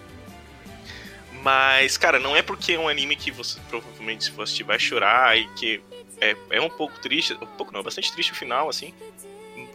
Mas, 1.42 1.98
cara, 1.98 2.20
não 2.20 2.36
é 2.36 2.42
porque 2.42 2.74
é 2.74 2.80
um 2.80 2.90
anime 2.90 3.16
que 3.16 3.32
você 3.32 3.60
provavelmente 3.70 4.26
se 4.26 4.32
for 4.32 4.44
assistir 4.44 4.64
vai 4.64 4.78
chorar 4.78 5.38
e 5.38 5.48
que 5.50 5.82
é, 6.20 6.36
é 6.50 6.62
um 6.62 6.70
pouco 6.70 7.00
triste, 7.00 7.34
um 7.34 7.46
pouco 7.46 7.72
não, 7.72 7.82
bastante 7.82 8.12
triste 8.12 8.34
o 8.34 8.36
final 8.36 8.68
assim, 8.68 8.94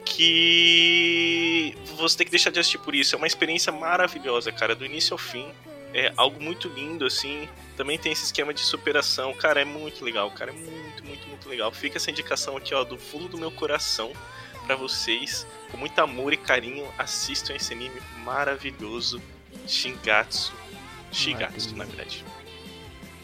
que 0.05 1.75
você 1.97 2.19
tem 2.19 2.27
que 2.27 2.31
deixar 2.31 2.51
de 2.51 2.61
assistir 2.61 2.79
por 2.79 2.95
isso. 2.95 3.15
É 3.15 3.19
uma 3.19 3.27
experiência 3.27 3.73
maravilhosa, 3.73 4.53
cara, 4.53 4.75
do 4.75 4.85
início 4.85 5.15
ao 5.15 5.19
fim 5.19 5.51
é 5.95 6.13
algo 6.17 6.43
muito 6.43 6.69
lindo, 6.69 7.07
assim. 7.07 7.49
Também 7.77 7.97
tem 7.97 8.13
esse 8.13 8.25
esquema 8.25 8.53
de 8.53 8.61
superação. 8.61 9.33
Cara, 9.33 9.63
é 9.63 9.65
muito 9.65 10.05
legal, 10.05 10.31
cara. 10.33 10.51
É 10.51 10.55
muito, 10.55 11.05
muito, 11.05 11.29
muito 11.29 11.49
legal. 11.49 11.71
Fica 11.71 11.97
essa 11.97 12.11
indicação 12.11 12.57
aqui, 12.57 12.75
ó, 12.75 12.83
do 12.83 12.99
fundo 12.99 13.29
do 13.29 13.39
meu 13.39 13.53
coração 13.53 14.13
para 14.67 14.75
vocês. 14.75 15.47
Com 15.71 15.77
muito 15.77 15.99
amor 16.01 16.33
e 16.33 16.37
carinho, 16.37 16.87
assistam 16.99 17.55
esse 17.55 17.73
anime 17.73 18.03
maravilhoso. 18.25 19.23
Shingatsu. 19.69 20.53
Shigatsu, 21.13 21.77
na 21.77 21.85
verdade. 21.85 22.25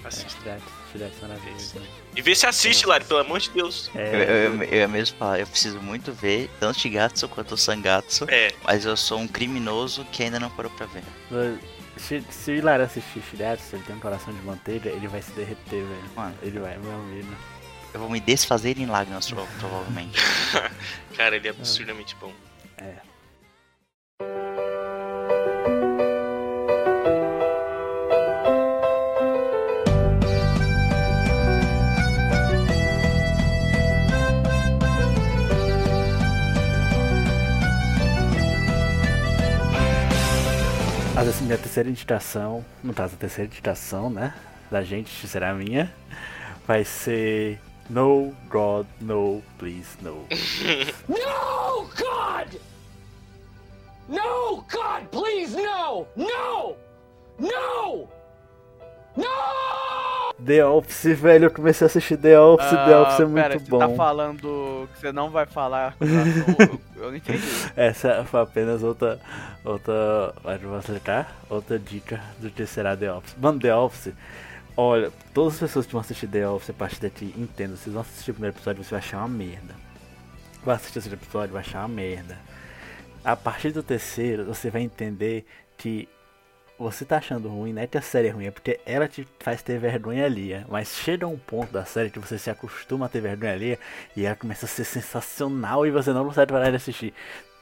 Assistam. 0.05 0.61
deve 0.95 1.15
ser 1.15 1.27
maravilhoso. 1.27 1.83
E 2.17 2.23
vê 2.23 2.35
se 2.35 2.47
assiste, 2.47 2.87
Lari, 2.87 3.05
pelo 3.05 3.21
amor 3.21 3.41
de 3.41 3.51
Deus. 3.51 3.91
É... 3.95 4.15
Eu, 4.15 4.19
eu, 4.21 4.63
eu, 4.63 4.81
eu 4.83 4.89
mesmo 4.89 5.17
falar, 5.19 5.41
eu 5.41 5.47
preciso 5.47 5.81
muito 5.81 6.13
ver 6.13 6.49
tanto 6.59 6.79
Shigatsu 6.79 7.29
quanto 7.29 7.57
Sangatsu. 7.57 8.27
É. 8.29 8.53
Mas 8.63 8.85
eu 8.85 8.97
sou 8.97 9.19
um 9.19 9.29
criminoso 9.29 10.05
que 10.07 10.23
ainda 10.23 10.39
não 10.39 10.51
parou 10.51 10.71
pra 10.71 10.87
ver. 10.87 11.03
Se, 12.01 12.23
se 12.31 12.51
o 12.51 12.55
Hilário 12.55 12.85
assistir 12.85 13.23
Shigatsu, 13.23 13.77
ele 13.77 13.85
tem 13.85 13.95
um 13.95 14.01
coração 14.01 14.33
de 14.33 14.41
manteiga, 14.43 14.89
ele 14.91 15.07
vai 15.07 15.23
se 15.23 15.31
derreter, 15.33 15.85
velho. 15.85 16.11
Mano. 16.17 16.35
Ele 16.43 16.59
vai, 16.59 16.77
meu 16.79 16.93
amigo. 16.93 17.33
Eu 17.93 18.01
vou 18.01 18.09
me 18.09 18.21
desfazer 18.21 18.79
em 18.79 18.87
lágrimas, 18.87 19.31
provavelmente. 19.31 20.19
Cara, 21.17 21.37
ele 21.37 21.49
é 21.49 21.51
absurdamente 21.51 22.17
bom. 22.21 22.33
É. 22.79 23.10
minha 41.51 41.59
terceira 41.59 41.89
indicação, 41.89 42.65
no 42.81 42.95
caso 42.95 43.17
a 43.17 43.19
terceira 43.19 43.51
indicação, 43.51 44.09
né? 44.09 44.33
Da 44.71 44.85
gente, 44.85 45.27
será 45.27 45.51
a 45.51 45.55
minha, 45.55 45.93
vai 46.65 46.85
ser 46.85 47.59
No 47.89 48.33
God, 48.49 48.87
No, 49.01 49.43
Please, 49.59 49.99
No. 50.01 50.29
no 51.09 51.91
God! 51.99 52.55
No 54.09 54.65
God, 54.71 55.09
please, 55.11 55.57
no! 55.57 56.07
No! 56.15 56.77
No! 57.37 58.09
No! 59.17 60.20
The 60.45 60.65
Office, 60.65 61.19
velho, 61.19 61.47
eu 61.47 61.51
comecei 61.51 61.85
a 61.85 61.87
assistir 61.87 62.17
The 62.17 62.41
Office, 62.41 62.73
uh, 62.73 62.77
The 62.77 62.95
ah, 62.95 63.03
Office 63.03 63.21
é 63.21 63.25
muito 63.25 63.35
pera, 63.35 63.59
bom. 63.59 63.79
Você 63.79 63.89
tá 63.89 63.97
falando 63.97 64.89
que 64.93 65.01
você 65.01 65.13
não 65.13 65.31
vai 65.31 65.47
falar 65.47 65.97
eu, 66.01 66.81
eu 66.97 67.11
não 67.11 67.17
entendi. 67.17 67.43
Essa 67.77 68.25
foi 68.25 68.41
apenas 68.41 68.83
outra, 68.83 69.21
outra, 69.65 70.35
vou 70.63 70.77
acertar, 70.77 71.35
outra 71.49 71.79
dica 71.79 72.21
do 72.39 72.51
que 72.51 72.65
será 72.67 72.97
The 72.97 73.13
Office. 73.13 73.37
Mano, 73.39 73.61
The 73.61 73.75
Office, 73.75 74.15
olha, 74.77 75.13
todas 75.35 75.55
as 75.55 75.61
pessoas 75.61 75.87
que 75.87 75.93
vão 75.93 76.01
assistir 76.01 76.27
The 76.27 76.49
Office 76.49 76.71
a 76.71 76.75
partir 76.75 77.01
daqui, 77.01 77.35
entendam, 77.37 77.77
vocês 77.77 77.93
vão 77.93 78.03
assistir 78.03 78.31
o 78.31 78.35
primeiro 78.35 78.57
episódio, 78.57 78.83
você 78.83 78.91
vai 78.91 79.01
achar 79.01 79.19
uma 79.19 79.29
merda. 79.29 79.75
Vai 80.65 80.77
assistir 80.77 80.99
o 80.99 81.03
segundo 81.03 81.23
episódio, 81.23 81.53
vai 81.53 81.63
achar 81.63 81.81
uma 81.81 81.89
merda. 81.89 82.39
A 83.23 83.37
partir 83.37 83.73
do 83.73 83.83
terceiro, 83.83 84.47
você 84.47 84.71
vai 84.71 84.83
entender 84.83 85.45
que 85.77 86.09
você 86.81 87.05
tá 87.05 87.19
achando 87.19 87.49
ruim, 87.49 87.75
não 87.75 87.83
é 87.83 87.87
que 87.87 87.99
a 87.99 88.03
série 88.03 88.29
é 88.29 88.31
ruim, 88.31 88.47
é 88.47 88.51
porque 88.51 88.81
ela 88.87 89.07
te 89.07 89.29
faz 89.39 89.63
ter 89.63 89.79
vergonha 89.79 90.25
ali. 90.25 90.53
Mas 90.69 90.97
chega 90.97 91.27
um 91.27 91.37
ponto 91.37 91.71
da 91.71 91.85
série 91.85 92.09
que 92.09 92.19
você 92.19 92.39
se 92.39 92.49
acostuma 92.49 93.05
a 93.05 93.09
ter 93.09 93.21
vergonha 93.21 93.53
ali 93.53 93.79
e 94.17 94.25
ela 94.25 94.35
começa 94.35 94.65
a 94.65 94.69
ser 94.69 94.85
sensacional 94.85 95.87
e 95.87 95.91
você 95.91 96.11
não 96.13 96.25
consegue 96.25 96.51
parar 96.51 96.71
de 96.71 96.77
assistir. 96.77 97.13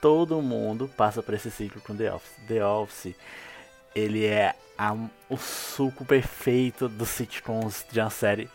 Todo 0.00 0.40
mundo 0.40 0.88
passa 0.96 1.20
por 1.20 1.34
esse 1.34 1.50
ciclo 1.50 1.80
com 1.80 1.96
The 1.96 2.14
Office. 2.14 2.32
The 2.46 2.64
Office, 2.64 3.14
ele 3.92 4.24
é 4.24 4.54
a, 4.78 4.94
o 5.28 5.36
suco 5.36 6.04
perfeito 6.04 6.88
dos 6.88 7.08
sitcoms 7.08 7.84
de 7.90 7.98
uma 7.98 8.10
série. 8.10 8.48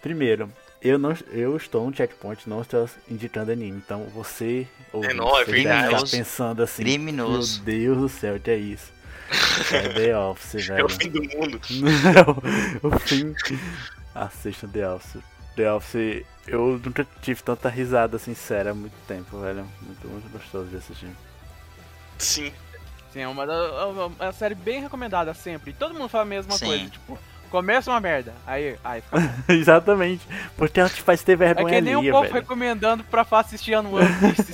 Primeiro, 0.00 0.50
eu 0.80 0.98
não 0.98 1.14
eu 1.30 1.56
estou 1.58 1.84
no 1.84 1.94
checkpoint, 1.94 2.48
não 2.48 2.62
estou 2.62 2.88
indicando 3.10 3.52
anime. 3.52 3.82
Então 3.84 4.04
você 4.14 4.66
ou 4.92 5.04
é, 5.04 5.12
não, 5.12 5.38
é 5.38 5.44
verdade. 5.44 6.10
pensando 6.10 6.62
assim, 6.62 6.82
criminoso. 6.82 7.62
Meu 7.62 7.64
Deus 7.66 7.98
do 7.98 8.08
céu, 8.08 8.40
que 8.40 8.50
é 8.50 8.56
isso? 8.56 8.95
É 9.72 9.88
The 9.88 10.18
Office, 10.18 10.66
velho. 10.66 10.80
É 10.80 10.84
o 10.84 10.88
fim 10.88 11.10
do 11.10 11.22
mundo. 11.22 11.60
Não, 12.82 12.90
o 12.90 12.98
fim. 12.98 13.34
Assista 14.14 14.68
The 14.68 14.88
Office. 14.88 15.22
The 15.56 15.72
Office, 15.72 16.24
eu 16.46 16.80
nunca 16.84 17.06
tive 17.22 17.42
tanta 17.42 17.68
risada 17.68 18.18
sincera 18.18 18.70
há 18.70 18.74
muito 18.74 18.94
tempo, 19.06 19.40
velho. 19.40 19.66
Muito, 19.82 20.08
muito 20.08 20.28
gostoso 20.30 20.68
de 20.68 20.76
assistir. 20.76 21.10
Sim. 22.18 22.52
Sim, 23.12 23.20
é 23.20 23.28
uma, 23.28 23.44
uma, 23.44 24.06
uma 24.06 24.32
série 24.32 24.54
bem 24.54 24.82
recomendada 24.82 25.32
sempre. 25.32 25.72
Todo 25.72 25.94
mundo 25.94 26.08
fala 26.08 26.24
a 26.24 26.26
mesma 26.26 26.52
Sim. 26.52 26.66
coisa, 26.66 26.90
tipo. 26.90 27.18
Começa 27.50 27.90
uma 27.90 28.00
merda, 28.00 28.34
aí, 28.44 28.76
aí 28.84 29.00
fica 29.00 29.34
Exatamente, 29.54 30.26
porque 30.56 30.80
ela 30.80 30.88
te 30.88 31.00
faz 31.00 31.22
ter 31.22 31.36
vergonha 31.36 31.76
É 31.76 31.78
que 31.78 31.80
nem 31.80 31.96
um 31.96 32.10
povo 32.10 32.30
recomendando 32.32 33.04
pra 33.04 33.24
assistir 33.30 33.72
a 33.72 33.80
One 33.80 34.08
Piece. 34.34 34.52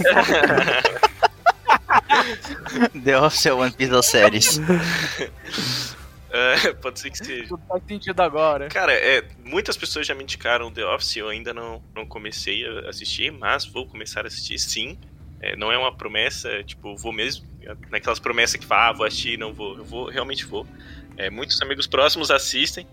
The 3.05 3.19
Office 3.19 3.47
é 3.47 3.53
One 3.53 3.73
Piece 3.73 3.91
das 3.91 4.07
séries. 4.07 4.61
É, 6.35 6.73
pode 6.73 6.99
ser 6.99 7.11
que 7.11 7.19
seja. 7.19 7.47
Tudo 7.47 7.63
faz 7.69 7.83
sentido 7.87 8.19
agora. 8.21 8.69
Cara, 8.69 8.95
é, 8.95 9.23
muitas 9.45 9.77
pessoas 9.77 10.07
já 10.07 10.15
me 10.15 10.23
indicaram 10.23 10.73
The 10.73 10.83
Office, 10.83 11.17
eu 11.17 11.29
ainda 11.29 11.53
não, 11.53 11.83
não 11.95 12.07
comecei 12.07 12.67
a 12.67 12.89
assistir, 12.89 13.31
mas 13.31 13.67
vou 13.67 13.87
começar 13.87 14.25
a 14.25 14.29
assistir 14.29 14.59
sim. 14.59 14.99
É, 15.43 15.55
não 15.57 15.71
é 15.71 15.77
uma 15.77 15.95
promessa, 15.95 16.49
é, 16.49 16.63
tipo, 16.63 16.97
vou 16.97 17.13
mesmo. 17.13 17.45
Naquelas 17.91 18.19
promessas 18.19 18.57
que 18.59 18.65
fala, 18.65 18.89
ah, 18.89 18.93
vou 18.93 19.05
assistir, 19.05 19.39
não 19.39 19.53
vou. 19.53 19.77
Eu 19.77 19.85
vou, 19.85 20.09
realmente 20.09 20.47
vou. 20.47 20.67
É, 21.19 21.29
muitos 21.29 21.61
amigos 21.61 21.87
próximos 21.87 22.31
assistem 22.31 22.87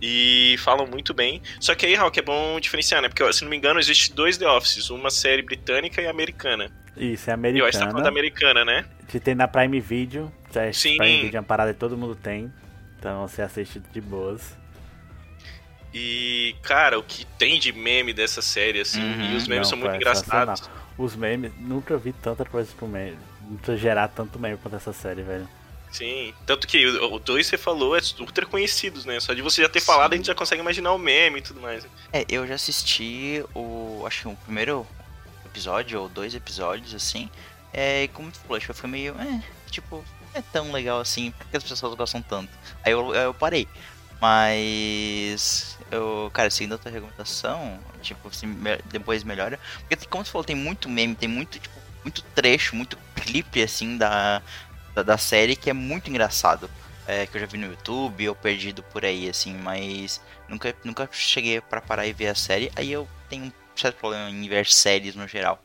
e 0.00 0.54
falam 0.58 0.86
muito 0.86 1.12
bem. 1.12 1.42
Só 1.58 1.74
que 1.74 1.86
aí, 1.86 2.10
que 2.12 2.20
é 2.20 2.22
bom 2.22 2.60
diferenciar, 2.60 3.02
né? 3.02 3.08
Porque, 3.08 3.32
se 3.32 3.42
não 3.42 3.50
me 3.50 3.56
engano, 3.56 3.80
existe 3.80 4.12
dois 4.12 4.36
The 4.36 4.46
Offices, 4.46 4.90
uma 4.90 5.10
série 5.10 5.42
britânica 5.42 6.00
e 6.00 6.06
americana. 6.06 6.70
Isso, 6.96 7.30
é 7.30 7.32
americana. 7.32 7.58
E 7.58 7.60
eu 7.60 7.68
acho 7.68 7.78
que 7.78 7.84
tá 7.84 7.90
falando 7.90 8.06
americana, 8.06 8.64
né? 8.64 8.84
Que 9.08 9.20
tem 9.20 9.34
na 9.34 9.46
Prime 9.46 9.80
Video. 9.80 10.32
Já 10.52 10.72
Sim. 10.72 10.96
Prime 10.96 11.22
Video 11.22 11.36
é 11.36 11.40
uma 11.40 11.46
parada 11.46 11.72
que 11.72 11.78
todo 11.78 11.96
mundo 11.96 12.14
tem. 12.14 12.52
Então 12.98 13.26
você 13.26 13.42
assiste 13.42 13.80
de 13.92 14.00
boas. 14.00 14.56
E, 15.92 16.54
cara, 16.62 16.98
o 16.98 17.02
que 17.02 17.24
tem 17.38 17.58
de 17.58 17.72
meme 17.72 18.12
dessa 18.12 18.42
série, 18.42 18.80
assim, 18.80 19.00
uhum, 19.00 19.32
e 19.32 19.36
os 19.36 19.48
memes 19.48 19.66
não, 19.66 19.70
são 19.70 19.78
muito 19.78 19.92
é 19.92 19.96
engraçados. 19.96 20.68
Os 20.98 21.16
memes, 21.16 21.52
nunca 21.58 21.96
vi 21.96 22.12
tanta 22.12 22.44
coisa 22.44 22.70
com 22.78 22.86
meme. 22.86 23.16
Nunca 23.48 23.76
gerar 23.76 24.08
tanto 24.08 24.38
meme 24.38 24.58
quanto 24.58 24.76
essa 24.76 24.92
série, 24.92 25.22
velho. 25.22 25.48
Sim, 25.90 26.34
tanto 26.44 26.66
que 26.66 26.86
o 26.86 27.18
2 27.18 27.46
você 27.46 27.56
falou 27.56 27.96
é 27.96 28.00
ultra 28.20 28.44
conhecidos, 28.44 29.06
né? 29.06 29.18
Só 29.20 29.32
de 29.32 29.40
você 29.40 29.62
já 29.62 29.68
ter 29.68 29.80
Sim. 29.80 29.86
falado 29.86 30.12
a 30.12 30.16
gente 30.16 30.26
já 30.26 30.34
consegue 30.34 30.60
imaginar 30.60 30.92
o 30.92 30.98
meme 30.98 31.38
e 31.38 31.42
tudo 31.42 31.60
mais. 31.60 31.86
É, 32.12 32.26
eu 32.28 32.46
já 32.46 32.54
assisti 32.56 33.42
o. 33.54 34.04
Acho 34.06 34.22
que 34.22 34.28
o 34.28 34.36
primeiro 34.44 34.86
episódio 35.56 36.02
ou 36.02 36.08
dois 36.08 36.34
episódios, 36.34 36.94
assim. 36.94 37.30
É, 37.72 38.08
como 38.08 38.30
tu 38.30 38.38
falou, 38.40 38.60
tipo, 38.60 38.74
foi 38.74 38.90
meio. 38.90 39.14
É, 39.18 39.42
tipo, 39.70 40.04
é 40.34 40.42
tão 40.42 40.70
legal 40.70 41.00
assim, 41.00 41.30
porque 41.32 41.56
as 41.56 41.64
pessoas 41.64 41.94
gostam 41.94 42.20
tanto. 42.20 42.50
Aí 42.84 42.92
eu, 42.92 43.14
eu 43.14 43.32
parei. 43.32 43.66
Mas. 44.20 45.78
Eu, 45.90 46.30
cara, 46.32 46.50
seguindo 46.50 46.74
a 46.74 46.78
tua 46.78 46.90
recomendação, 46.90 47.78
tipo, 48.02 48.28
assim, 48.28 48.54
depois 48.86 49.24
melhora. 49.24 49.58
Porque, 49.88 50.06
como 50.06 50.24
tu 50.24 50.30
falou, 50.30 50.44
tem 50.44 50.56
muito 50.56 50.88
meme, 50.88 51.14
tem 51.14 51.28
muito, 51.28 51.58
tipo, 51.58 51.74
muito 52.02 52.22
trecho, 52.34 52.76
muito 52.76 52.98
clipe, 53.14 53.62
assim, 53.62 53.96
da, 53.96 54.42
da, 54.94 55.02
da 55.02 55.18
série 55.18 55.56
que 55.56 55.70
é 55.70 55.72
muito 55.72 56.10
engraçado. 56.10 56.68
É, 57.08 57.24
que 57.24 57.36
eu 57.36 57.40
já 57.40 57.46
vi 57.46 57.56
no 57.56 57.68
YouTube 57.68 58.28
ou 58.28 58.34
perdido 58.34 58.82
por 58.82 59.04
aí, 59.04 59.28
assim, 59.28 59.54
mas 59.54 60.20
nunca, 60.48 60.74
nunca 60.82 61.08
cheguei 61.12 61.60
para 61.60 61.80
parar 61.80 62.04
e 62.04 62.12
ver 62.12 62.26
a 62.26 62.34
série. 62.34 62.72
Aí 62.74 62.90
eu 62.90 63.06
tenho 63.28 63.44
um 63.44 63.52
certo 63.80 63.96
problema 63.96 64.30
em 64.30 64.48
ver 64.48 64.66
séries 64.66 65.14
no 65.14 65.26
geral. 65.26 65.62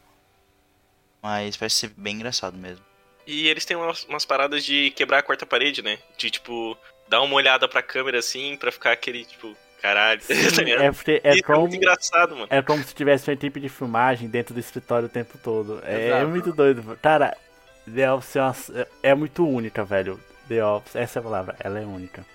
Mas 1.22 1.56
parece 1.56 1.76
ser 1.76 1.90
bem 1.96 2.16
engraçado 2.16 2.58
mesmo. 2.58 2.84
E 3.28 3.48
eles 3.48 3.66
têm 3.66 3.78
umas, 3.78 4.04
umas, 4.06 4.26
paradas 4.26 4.66
de 4.66 4.92
quebrar 4.92 5.20
a 5.20 5.24
quarta 5.24 5.46
parede, 5.46 5.82
né? 5.82 6.00
De, 6.18 6.32
tipo, 6.32 6.76
dar 7.08 7.22
uma 7.22 7.36
olhada 7.36 7.68
pra 7.68 7.84
câmera 7.84 8.18
assim, 8.18 8.58
pra 8.58 8.72
ficar 8.72 8.92
aquele, 8.92 9.24
tipo, 9.24 9.56
caralho. 9.82 10.22
Sim, 10.22 10.34
é, 10.72 10.92
porque 10.92 11.22
é, 11.24 11.42
como, 11.42 11.58
é 11.58 11.62
muito 11.62 11.76
engraçado, 11.76 12.36
mano. 12.36 12.48
É 12.50 12.62
como 12.62 12.84
se 12.84 12.96
tivesse 12.96 13.30
uma 13.30 13.34
equipe 13.34 13.60
de 13.60 13.70
filmagem 13.70 14.28
dentro 14.28 14.54
do 14.54 14.60
escritório 14.60 15.06
o 15.06 15.10
tempo 15.10 15.38
todo. 15.38 15.82
É, 15.86 16.10
é 16.10 16.26
muito 16.26 16.52
doido. 16.52 16.98
Cara, 17.02 17.38
The 17.94 18.12
Office 18.12 18.36
é, 18.36 18.42
uma, 18.42 18.56
é 19.04 19.16
muito 19.16 19.48
única, 19.48 19.84
velho. 19.84 20.20
The 20.48 20.66
Office, 20.66 20.96
essa 20.96 21.20
é 21.20 21.22
a 21.22 21.24
palavra, 21.24 21.56
ela 21.60 21.80
é 21.80 21.86
única. 21.86 22.26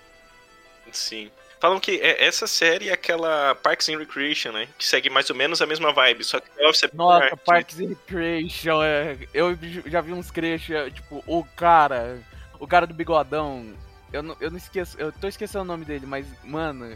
Sim. 0.91 1.29
Falam 1.59 1.79
que 1.79 1.99
é, 1.99 2.23
essa 2.23 2.45
série 2.45 2.89
é 2.89 2.93
aquela 2.93 3.55
Parks 3.55 3.89
and 3.89 3.97
Recreation, 3.97 4.51
né? 4.51 4.67
Que 4.77 4.85
segue 4.85 5.09
mais 5.09 5.29
ou 5.29 5.35
menos 5.35 5.61
a 5.61 5.65
mesma 5.65 5.91
vibe, 5.91 6.23
só 6.23 6.39
que 6.39 6.49
The 6.51 6.67
Office 6.67 6.83
é 6.83 6.89
Nossa, 6.93 7.23
arte. 7.25 7.37
Parks 7.45 7.79
and 7.79 7.87
Recreation, 7.89 8.83
é... 8.83 9.17
eu 9.33 9.57
já 9.87 10.01
vi 10.01 10.13
uns 10.13 10.29
crechos, 10.29 10.75
é, 10.75 10.89
tipo, 10.89 11.23
o 11.25 11.43
cara, 11.43 12.19
o 12.59 12.67
cara 12.67 12.85
do 12.85 12.93
bigodão, 12.93 13.73
eu 14.13 14.21
não, 14.21 14.37
eu 14.39 14.51
não 14.51 14.57
esqueço, 14.57 14.95
eu 14.99 15.11
tô 15.11 15.27
esquecendo 15.27 15.63
o 15.63 15.67
nome 15.67 15.83
dele, 15.83 16.05
mas, 16.05 16.27
mano, 16.43 16.95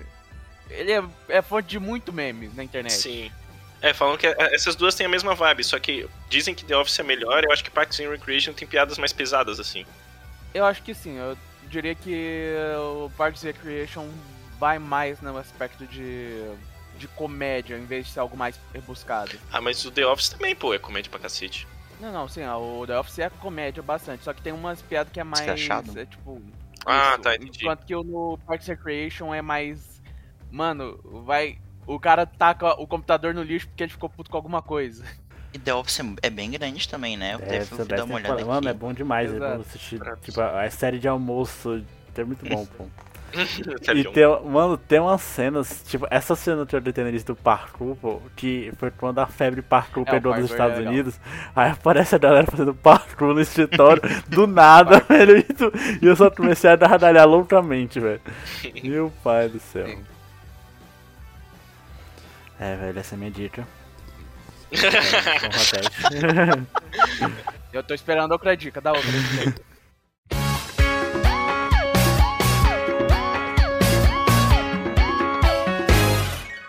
ele 0.69 0.91
é, 0.91 1.03
é 1.29 1.41
fonte 1.41 1.67
de 1.67 1.79
muito 1.79 2.13
meme 2.13 2.51
na 2.53 2.63
internet. 2.63 2.93
Sim. 2.93 3.31
É, 3.81 3.95
falam 3.95 4.15
que 4.15 4.27
é, 4.27 4.35
essas 4.53 4.75
duas 4.75 4.93
têm 4.93 5.07
a 5.07 5.09
mesma 5.09 5.33
vibe, 5.33 5.63
só 5.63 5.79
que 5.79 6.07
dizem 6.29 6.53
que 6.53 6.63
The 6.63 6.77
Office 6.77 6.99
é 6.99 7.03
melhor, 7.03 7.43
eu 7.43 7.51
acho 7.51 7.63
que 7.63 7.71
Parks 7.71 7.99
and 7.99 8.09
Recreation 8.09 8.53
tem 8.53 8.67
piadas 8.67 8.99
mais 8.99 9.11
pesadas, 9.11 9.59
assim. 9.59 9.87
Eu 10.53 10.65
acho 10.65 10.83
que 10.83 10.93
sim, 10.93 11.17
eu 11.17 11.35
diria 11.63 11.95
que 11.95 12.53
o 12.77 13.09
Parks 13.17 13.43
and 13.43 13.47
Recreation 13.47 14.07
vai 14.61 14.77
mais 14.77 15.19
no 15.21 15.35
aspecto 15.37 15.87
de, 15.87 16.39
de 16.95 17.07
comédia, 17.07 17.75
em 17.79 17.85
vez 17.85 18.05
de 18.05 18.11
ser 18.11 18.19
algo 18.19 18.37
mais 18.37 18.59
rebuscado. 18.71 19.31
Ah, 19.51 19.59
mas 19.59 19.83
o 19.83 19.91
The 19.91 20.05
Office 20.05 20.29
também, 20.29 20.55
pô, 20.55 20.71
é 20.71 20.77
comédia 20.77 21.09
pra 21.09 21.19
cacete. 21.19 21.67
Não, 21.99 22.11
não, 22.11 22.27
sim, 22.27 22.45
o 22.45 22.85
The 22.85 22.99
Office 22.99 23.17
é 23.19 23.29
comédia 23.29 23.81
bastante, 23.81 24.23
só 24.23 24.33
que 24.33 24.41
tem 24.41 24.53
umas 24.53 24.79
piadas 24.83 25.11
que 25.11 25.19
é 25.19 25.23
mais. 25.23 25.41
Escrachado. 25.41 25.99
É 25.99 26.05
tipo. 26.05 26.39
Ah, 26.85 27.13
isso, 27.13 27.21
tá, 27.23 27.35
entendi. 27.35 27.59
Enquanto 27.61 27.85
que 27.85 27.95
o 27.95 28.03
no 28.03 28.37
Parks 28.45 28.69
and 28.69 28.73
Recreation 28.73 29.33
é 29.33 29.41
mais 29.41 29.99
mano, 30.51 30.99
vai. 31.25 31.57
O 31.87 31.99
cara 31.99 32.25
taca 32.27 32.79
o 32.79 32.85
computador 32.85 33.33
no 33.33 33.41
lixo 33.41 33.67
porque 33.67 33.83
ele 33.83 33.91
ficou 33.91 34.07
puto 34.09 34.29
com 34.29 34.37
alguma 34.37 34.61
coisa. 34.61 35.03
E 35.53 35.59
The 35.59 35.73
Office 35.73 35.99
é 36.21 36.29
bem 36.29 36.51
grande 36.51 36.87
também, 36.87 37.17
né? 37.17 37.33
Eu 37.33 37.39
É, 37.39 37.43
até 37.57 37.65
fui 37.65 37.83
dar 37.85 38.03
uma 38.05 38.15
olhada 38.15 38.45
Mano, 38.45 38.67
é 38.67 38.71
aqui. 38.71 38.79
bom 38.79 38.93
demais. 38.93 39.31
É 39.31 39.35
Exato. 39.35 39.55
bom 39.55 39.61
assistir. 39.61 39.99
Tipo, 40.21 40.41
a 40.41 40.69
série 40.69 40.99
de 40.99 41.07
almoço 41.07 41.83
é 42.15 42.23
muito 42.23 42.45
bom, 42.45 42.65
pô. 42.77 42.85
E 43.95 44.07
um- 44.07 44.11
tem, 44.11 44.51
mano, 44.51 44.77
tem 44.77 44.99
umas 44.99 45.21
cenas, 45.21 45.83
tipo, 45.87 46.05
essa 46.09 46.35
cena 46.35 46.65
que 46.65 46.75
eu 46.75 46.81
tô 46.81 46.91
tendo 46.93 47.23
do 47.23 47.35
parkour, 47.35 47.95
pô, 47.95 48.21
que 48.35 48.71
foi 48.77 48.91
quando 48.91 49.19
a 49.19 49.27
febre 49.27 49.61
parkour 49.61 50.03
É, 50.07 50.11
pegou 50.11 50.33
nos 50.35 50.49
é 50.49 50.53
Estados 50.53 50.77
legal. 50.77 50.93
Unidos, 50.93 51.19
aí 51.55 51.71
aparece 51.71 52.15
a 52.15 52.17
galera 52.17 52.45
fazendo 52.49 52.73
parkour 52.73 53.33
no 53.33 53.41
escritório, 53.41 54.01
do 54.27 54.45
nada, 54.47 54.99
velho, 55.07 55.37
e, 55.37 55.43
tu- 55.43 55.71
e 56.01 56.05
eu 56.05 56.15
só 56.15 56.29
comecei 56.29 56.69
a 56.69 56.75
gargalhar 56.75 57.27
loucamente, 57.27 57.99
velho. 57.99 58.21
Meu 58.83 59.11
pai 59.23 59.47
do 59.49 59.59
céu. 59.59 59.87
É, 62.59 62.75
velho, 62.75 62.99
essa 62.99 63.13
é 63.13 63.15
a 63.15 63.19
minha 63.19 63.31
dica. 63.31 63.67
É. 64.71 64.77
Eu 67.73 67.83
tô 67.83 67.93
esperando 67.93 68.31
outra 68.31 68.55
dica, 68.55 68.79
dá 68.81 68.91
outra 68.91 69.09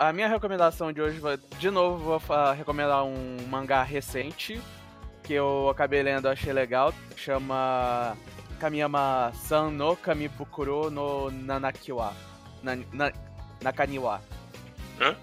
A 0.02 0.12
minha 0.12 0.26
recomendação 0.26 0.92
de 0.92 1.00
hoje, 1.00 1.20
de 1.60 1.70
novo, 1.70 2.02
vou 2.02 2.18
fa- 2.18 2.52
recomendar 2.52 3.04
um 3.04 3.36
mangá 3.48 3.84
recente 3.84 4.60
que 5.22 5.32
eu 5.32 5.68
acabei 5.70 6.02
lendo, 6.02 6.28
achei 6.28 6.52
legal. 6.52 6.92
Chama 7.16 8.16
Kamiyama-san 8.58 9.70
no 9.70 9.94
Kamibukuro 9.94 10.90
no 10.90 11.30
Nanakiwa. 11.30 12.12
Na, 12.64 12.76
na, 12.92 13.12
Nakaniwa. 13.62 14.20
Hã? 15.00 15.14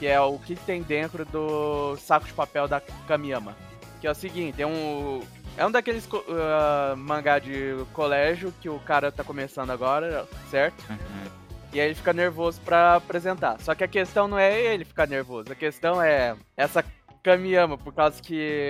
Que 0.00 0.08
é 0.08 0.20
o 0.20 0.36
que 0.36 0.56
tem 0.56 0.82
dentro 0.82 1.24
do 1.24 1.96
saco 1.98 2.26
de 2.26 2.32
papel 2.32 2.66
da 2.66 2.80
Kamiyama. 3.06 3.54
Que 4.00 4.08
é 4.08 4.10
o 4.10 4.14
seguinte, 4.16 4.60
é 4.60 4.66
um. 4.66 5.22
É 5.56 5.64
um 5.64 5.70
daqueles 5.70 6.08
ah, 6.28 6.94
mangá 6.96 7.38
de 7.38 7.76
colégio 7.92 8.52
que 8.60 8.68
o 8.68 8.80
cara 8.80 9.12
tá 9.12 9.22
começando 9.22 9.70
agora, 9.70 10.26
certo? 10.50 10.84
Uhum. 10.90 11.37
E 11.78 11.80
aí 11.80 11.86
ele 11.86 11.94
fica 11.94 12.12
nervoso 12.12 12.60
pra 12.62 12.96
apresentar. 12.96 13.60
Só 13.60 13.72
que 13.72 13.84
a 13.84 13.88
questão 13.88 14.26
não 14.26 14.36
é 14.36 14.74
ele 14.74 14.84
ficar 14.84 15.06
nervoso, 15.06 15.52
a 15.52 15.54
questão 15.54 16.02
é 16.02 16.34
essa 16.56 16.84
Kamiyama, 17.22 17.78
por 17.78 17.94
causa 17.94 18.20
que 18.20 18.68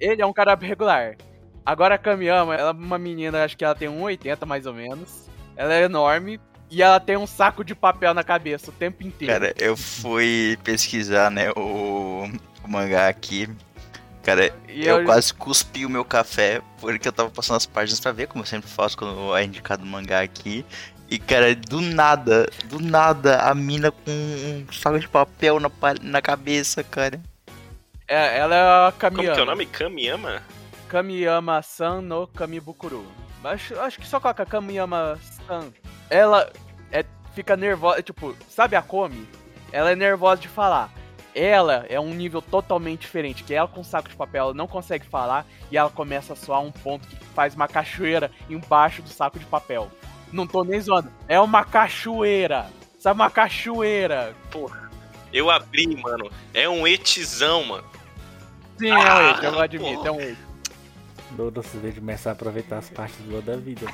ele 0.00 0.20
é 0.20 0.26
um 0.26 0.32
cara 0.32 0.56
regular. 0.56 1.16
Agora 1.64 1.94
a 1.94 1.98
Kamiyama, 1.98 2.56
ela 2.56 2.70
é 2.70 2.72
uma 2.72 2.98
menina, 2.98 3.44
acho 3.44 3.56
que 3.56 3.64
ela 3.64 3.76
tem 3.76 3.88
1,80 3.88 4.44
mais 4.44 4.66
ou 4.66 4.74
menos. 4.74 5.28
Ela 5.56 5.72
é 5.72 5.82
enorme 5.84 6.40
e 6.68 6.82
ela 6.82 6.98
tem 6.98 7.16
um 7.16 7.28
saco 7.28 7.62
de 7.64 7.76
papel 7.76 8.12
na 8.12 8.24
cabeça 8.24 8.70
o 8.70 8.74
tempo 8.74 9.04
inteiro. 9.06 9.32
Cara, 9.32 9.54
eu 9.56 9.76
fui 9.76 10.58
pesquisar, 10.64 11.30
né, 11.30 11.50
o, 11.52 12.28
o 12.64 12.68
mangá 12.68 13.06
aqui. 13.08 13.48
Cara, 14.24 14.52
E 14.68 14.84
eu, 14.84 14.98
eu- 15.00 15.04
quase 15.04 15.32
cuspi 15.32 15.86
o 15.86 15.90
meu 15.90 16.04
café, 16.04 16.60
porque 16.80 17.06
eu 17.06 17.12
tava 17.12 17.30
passando 17.30 17.58
as 17.58 17.66
páginas 17.66 18.00
pra 18.00 18.10
ver, 18.10 18.26
como 18.26 18.42
eu 18.42 18.46
sempre 18.48 18.68
faço 18.68 18.96
quando 18.96 19.36
é 19.36 19.44
indicado 19.44 19.84
o 19.84 19.86
mangá 19.86 20.22
aqui. 20.22 20.64
E, 21.08 21.18
cara, 21.18 21.54
do 21.54 21.80
nada, 21.80 22.48
do 22.64 22.80
nada, 22.80 23.38
a 23.38 23.54
mina 23.54 23.90
com 23.90 24.10
um 24.10 24.72
saco 24.72 24.98
de 24.98 25.08
papel 25.08 25.60
na, 25.60 25.70
na 26.02 26.22
cabeça, 26.22 26.82
cara. 26.82 27.20
É, 28.08 28.38
ela 28.38 28.54
é 28.54 28.60
a 28.60 28.92
Como 28.92 29.16
Kamiyama. 29.16 29.34
que 29.34 29.40
é 29.40 29.42
o 29.42 29.46
nome? 29.46 29.66
Kamiyama? 29.66 30.42
Kamiyama-san 30.88 32.00
no 32.00 32.26
Kamibukuro. 32.26 33.04
Acho, 33.42 33.78
acho 33.80 33.98
que 33.98 34.06
só 34.06 34.18
coloca 34.18 34.46
Kamiyama-san. 34.46 35.72
Ela 36.08 36.50
é, 36.90 37.04
fica 37.34 37.56
nervosa, 37.56 38.02
tipo, 38.02 38.34
sabe 38.48 38.76
a 38.76 38.82
Komi? 38.82 39.28
Ela 39.72 39.92
é 39.92 39.96
nervosa 39.96 40.40
de 40.40 40.48
falar. 40.48 40.90
Ela 41.34 41.84
é 41.88 41.98
um 41.98 42.14
nível 42.14 42.40
totalmente 42.40 43.00
diferente, 43.00 43.42
que 43.42 43.52
ela 43.52 43.66
com 43.66 43.82
saco 43.82 44.08
de 44.08 44.14
papel 44.14 44.44
ela 44.44 44.54
não 44.54 44.68
consegue 44.68 45.04
falar 45.04 45.44
e 45.70 45.76
ela 45.76 45.90
começa 45.90 46.32
a 46.32 46.36
soar 46.36 46.60
um 46.60 46.70
ponto 46.70 47.08
que 47.08 47.16
faz 47.34 47.54
uma 47.56 47.66
cachoeira 47.66 48.30
embaixo 48.48 49.02
do 49.02 49.08
saco 49.08 49.38
de 49.38 49.44
papel. 49.44 49.90
Não 50.32 50.46
tô 50.46 50.64
nem 50.64 50.80
zoando, 50.80 51.10
é 51.28 51.38
uma 51.40 51.64
cachoeira. 51.64 52.66
Sabe 52.98 53.20
uma 53.20 53.30
cachoeira? 53.30 54.34
Eu 55.32 55.50
abri, 55.50 55.96
mano. 56.00 56.30
É 56.52 56.68
um 56.68 56.86
etizão, 56.86 57.64
mano. 57.64 57.84
Sim, 58.78 58.90
Ah, 58.90 58.96
é 58.98 59.14
um 59.14 59.28
eixo, 59.30 59.44
eu 59.44 59.60
admito, 59.60 59.94
porra. 59.96 60.08
é 60.08 60.12
um 60.12 60.20
eixo. 60.20 60.44
Dodo, 61.30 61.62
você 61.62 61.78
que 61.90 61.98
começar 62.00 62.30
a 62.30 62.32
aproveitar 62.32 62.78
as 62.78 62.88
partes 62.90 63.16
boas 63.26 63.44
da 63.44 63.56
vida. 63.56 63.86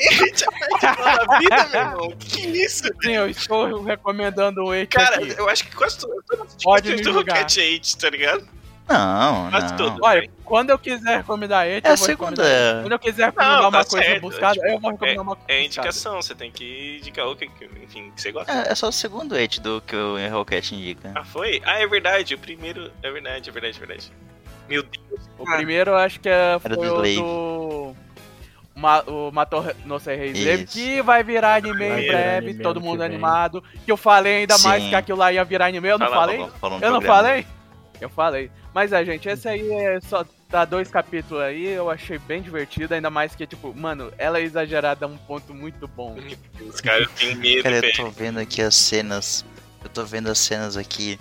Ele 0.00 0.32
já 0.34 0.46
perde 0.50 0.96
toda 0.96 1.34
a 1.34 1.38
vida, 1.38 1.66
meu 1.66 1.80
irmão. 1.80 2.16
Que 2.18 2.40
isso? 2.64 2.84
Sim, 3.02 3.12
eu 3.12 3.28
estou 3.28 3.82
recomendando 3.82 4.64
o 4.64 4.74
eixo 4.74 4.88
Cara, 4.90 5.16
aqui. 5.16 5.34
eu 5.38 5.48
acho 5.48 5.64
que 5.64 5.76
quase 5.76 5.98
tudo. 5.98 6.14
Todas 6.26 6.54
as 6.54 6.62
Pode 6.62 6.90
me 6.90 6.96
do 7.02 7.12
julgar. 7.12 7.38
Rocket 7.38 7.56
8, 7.58 7.98
tá 7.98 8.10
ligado? 8.10 8.48
Não, 8.88 9.50
Quase 9.50 9.66
não. 9.70 9.76
tudo. 9.76 9.98
Olha, 10.02 10.30
quando 10.44 10.70
eu 10.70 10.78
quiser 10.78 11.16
recomendar 11.16 11.66
ele, 11.66 11.80
É 11.84 11.88
a 11.88 11.92
eu 11.92 11.96
vou 11.96 12.06
segunda. 12.06 12.42
recomendar. 12.42 12.82
Quando 12.82 12.92
eu 12.92 12.98
quiser 13.00 13.24
recomendar 13.26 13.56
Não, 13.56 13.68
uma 13.68 13.72
tá 13.84 13.90
coisa 13.90 14.06
certo, 14.06 14.20
buscada, 14.22 14.52
tipo, 14.54 14.66
eu 14.66 14.80
vou 14.80 14.90
recomendar 14.92 15.22
uma 15.24 15.36
coisa 15.36 15.52
É 15.52 15.64
buscada. 15.64 15.88
indicação, 15.88 16.22
você 16.22 16.34
tem 16.34 16.50
que 16.52 16.98
indicar 17.00 17.26
o 17.26 17.34
que, 17.34 17.46
enfim, 17.82 18.12
que 18.14 18.22
você 18.22 18.30
gosta. 18.30 18.52
É, 18.52 18.70
é 18.70 18.74
só 18.76 18.88
o 18.88 18.92
segundo 18.92 19.34
hate 19.34 19.60
do 19.60 19.80
que 19.80 19.96
o 19.96 20.16
Rocket 20.30 20.70
indica. 20.70 21.10
Ah, 21.14 21.24
foi? 21.24 21.60
Ah, 21.64 21.80
é 21.80 21.86
verdade. 21.86 22.34
O 22.34 22.38
primeiro. 22.38 22.92
É 23.02 23.10
verdade, 23.10 23.50
é 23.50 23.52
verdade, 23.52 23.76
é 23.76 23.78
verdade. 23.80 24.12
Meu 24.68 24.82
Deus. 24.84 25.20
O 25.38 25.44
primeiro 25.44 25.90
eu 25.92 25.96
acho 25.96 26.20
que 26.20 26.28
é, 26.28 26.58
foi 26.60 26.70
do 26.70 26.80
o 26.80 27.02
do... 27.02 27.96
Ma 28.74 29.00
o 29.06 29.30
Matou 29.32 29.64
no 29.86 29.98
Sei 29.98 30.16
Rei 30.16 30.32
Slave, 30.32 30.66
que 30.66 31.00
vai 31.00 31.24
virar 31.24 31.54
anime 31.54 31.88
Vai 31.88 32.04
em 32.04 32.06
breve, 32.08 32.46
anime 32.48 32.62
todo 32.62 32.78
mundo 32.80 33.02
animado. 33.02 33.64
Que 33.84 33.90
eu 33.90 33.96
falei 33.96 34.40
ainda 34.40 34.58
mais 34.58 34.82
Sim. 34.82 34.90
que 34.90 34.94
aquilo 34.94 35.18
lá 35.18 35.32
ia 35.32 35.42
virar 35.44 35.66
anime, 35.66 35.88
eu 35.88 35.98
não 35.98 36.06
Fala, 36.06 36.20
falei? 36.20 36.36
Eu 36.36 36.40
não 36.42 36.50
programa. 36.60 37.00
falei? 37.00 37.46
Eu 38.00 38.08
falei. 38.08 38.50
Mas 38.74 38.92
é, 38.92 39.04
gente, 39.04 39.28
esse 39.28 39.48
aí 39.48 39.70
é 39.72 40.00
só 40.00 40.24
tá 40.48 40.64
dois 40.64 40.88
capítulos 40.88 41.42
aí, 41.42 41.66
eu 41.66 41.90
achei 41.90 42.18
bem 42.18 42.40
divertido, 42.40 42.94
ainda 42.94 43.10
mais 43.10 43.34
que, 43.34 43.46
tipo, 43.46 43.74
mano, 43.74 44.12
ela 44.16 44.38
é 44.38 44.42
exagerada 44.42 45.04
a 45.04 45.08
um 45.08 45.16
ponto 45.16 45.52
muito 45.52 45.88
bom. 45.88 46.16
Os 46.60 46.80
caras 46.80 47.10
têm 47.12 47.34
medo, 47.34 47.62
Cara, 47.62 47.76
eu 47.84 47.92
tô 47.92 48.10
vendo 48.10 48.38
aqui 48.38 48.62
as 48.62 48.76
cenas. 48.76 49.44
Eu 49.82 49.90
tô 49.90 50.04
vendo 50.04 50.30
as 50.30 50.38
cenas 50.38 50.76
aqui. 50.76 51.18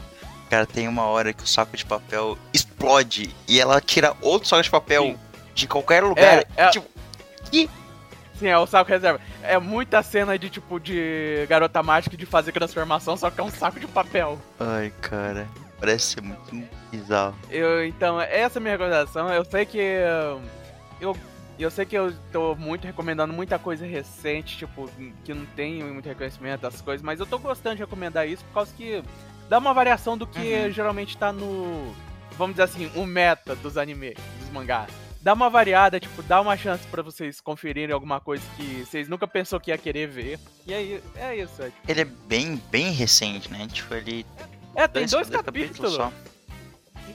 Cara, 0.50 0.66
tem 0.66 0.88
uma 0.88 1.04
hora 1.06 1.34
que 1.34 1.44
o 1.44 1.48
saco 1.48 1.76
de 1.76 1.86
papel 1.86 2.38
explode 2.54 3.34
e 3.48 3.60
ela 3.60 3.82
tira 3.82 4.16
outro 4.22 4.48
saco 4.48 4.64
de 4.64 4.70
papel 4.70 5.04
Sim. 5.04 5.20
de 5.56 5.68
qualquer 5.68 6.04
lugar. 6.04 6.46
É, 6.56 6.66
é- 6.66 6.70
Tipo, 6.70 6.88
Sim, 8.38 8.48
é 8.48 8.58
o 8.58 8.68
saco 8.68 8.90
reserva. 8.90 9.20
É 9.42 9.58
muita 9.58 10.04
cena 10.04 10.38
de, 10.38 10.50
tipo, 10.50 10.78
de 10.80 11.46
garota 11.48 11.82
mágica 11.82 12.18
de 12.18 12.26
fazer 12.26 12.52
transformação, 12.52 13.16
só 13.16 13.32
que 13.32 13.40
é 13.40 13.44
um 13.44 13.50
saco 13.50 13.80
de 13.80 13.88
papel. 13.88 14.40
ai, 14.60 14.92
cara. 15.02 15.48
Parece 15.86 16.06
ser 16.16 16.22
muito 16.22 16.68
bizarro. 16.90 17.36
Eu, 17.52 17.86
então, 17.86 18.20
essa 18.20 18.58
é 18.58 18.60
a 18.60 18.62
minha 18.62 18.72
recomendação. 18.72 19.32
Eu 19.32 19.46
sei 19.46 19.68
que. 19.68 19.78
Eu, 21.00 21.16
eu 21.60 21.70
sei 21.70 21.86
que 21.86 21.96
eu 21.96 22.12
tô 22.32 22.56
muito 22.56 22.88
recomendando 22.88 23.32
muita 23.32 23.60
coisa 23.60 23.86
recente, 23.86 24.58
tipo, 24.58 24.90
que 25.24 25.32
não 25.32 25.46
tem 25.46 25.84
muito 25.84 26.10
reconhecimento 26.10 26.62
das 26.62 26.82
coisas, 26.82 27.04
mas 27.06 27.20
eu 27.20 27.26
tô 27.28 27.38
gostando 27.38 27.76
de 27.76 27.82
recomendar 27.84 28.28
isso 28.28 28.44
por 28.46 28.54
causa 28.56 28.74
que 28.76 29.04
dá 29.48 29.60
uma 29.60 29.76
variação 29.76 30.18
do 30.18 30.26
que 30.26 30.40
Uhum. 30.40 30.72
geralmente 30.72 31.16
tá 31.16 31.32
no. 31.32 31.94
Vamos 32.36 32.56
dizer 32.56 32.64
assim, 32.64 32.92
o 32.96 33.06
meta 33.06 33.56
dos 33.56 33.78
animes, 33.78 34.16
dos 34.40 34.50
mangás. 34.50 34.90
Dá 35.22 35.34
uma 35.34 35.50
variada, 35.50 36.00
tipo, 36.00 36.22
dá 36.24 36.40
uma 36.42 36.56
chance 36.58 36.86
pra 36.88 37.02
vocês 37.02 37.42
conferirem 37.42 37.92
alguma 37.94 38.20
coisa 38.20 38.44
que 38.58 38.86
vocês 38.86 39.08
nunca 39.08 39.28
pensou 39.28 39.60
que 39.60 39.72
ia 39.72 39.78
querer 39.78 40.08
ver. 40.08 40.40
E 40.68 40.74
aí, 40.74 41.02
é 41.16 41.36
isso. 41.38 41.64
É, 41.64 41.72
Ele 41.88 42.02
é 42.02 42.06
bem, 42.06 42.62
bem 42.70 42.92
recente, 42.92 43.52
né? 43.52 43.68
Tipo, 43.72 43.94
ele. 43.96 44.26
É 44.76 44.88
tem 44.88 45.06
dois 45.06 45.30
capítulos. 45.30 45.94
só. 45.94 46.12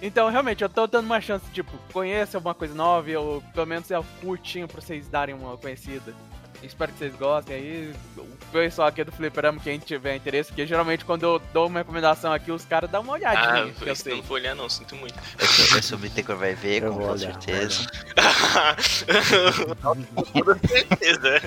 Então, 0.02 0.30
realmente, 0.30 0.62
eu 0.62 0.68
tô 0.68 0.86
dando 0.86 1.04
uma 1.06 1.20
chance, 1.20 1.44
tipo, 1.52 1.70
conheça 1.92 2.38
alguma 2.38 2.54
coisa 2.54 2.74
nova, 2.74 3.10
ou 3.18 3.42
pelo 3.52 3.66
menos 3.66 3.90
é 3.90 4.00
curtinho 4.22 4.66
pra 4.66 4.80
vocês 4.80 5.06
darem 5.08 5.34
uma 5.34 5.56
conhecida. 5.58 6.14
Espero 6.62 6.92
que 6.92 6.98
vocês 6.98 7.14
gostem 7.16 7.54
aí. 7.56 7.94
O 8.18 8.26
pessoal 8.52 8.88
aqui 8.88 9.02
do 9.02 9.10
Fliperama, 9.10 9.58
quem 9.60 9.78
tiver 9.78 10.14
interesse, 10.16 10.50
porque 10.50 10.66
geralmente 10.66 11.06
quando 11.06 11.22
eu 11.22 11.40
dou 11.54 11.66
uma 11.68 11.78
recomendação 11.80 12.30
aqui, 12.34 12.52
os 12.52 12.66
caras 12.66 12.90
dão 12.90 13.00
uma 13.00 13.14
Ah, 13.14 13.16
olhadinha, 13.16 13.72
que 13.72 13.82
eu 13.88 13.92
isso 13.94 14.02
eu 14.02 14.12
sei. 14.12 14.14
não 14.16 14.22
vou 14.22 14.34
olhar 14.36 14.54
não, 14.54 14.68
sinto 14.68 14.94
muito. 14.94 15.14
Esse, 15.38 15.78
esse 15.78 15.94
o 15.94 15.98
Bittencourt 15.98 16.38
vai 16.38 16.54
ver, 16.54 16.82
Eu 16.82 16.92
com 16.92 16.98
toda 17.00 17.18
certeza. 17.18 17.86
Com 20.14 20.22
toda 20.44 20.58
certeza. 20.68 21.42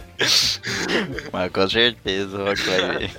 Mas 1.31 1.51
com 1.51 1.69
certeza 1.69 2.35
o 2.37 2.45
Rock 2.45 2.61
vai 2.63 2.97
ver. 2.97 3.11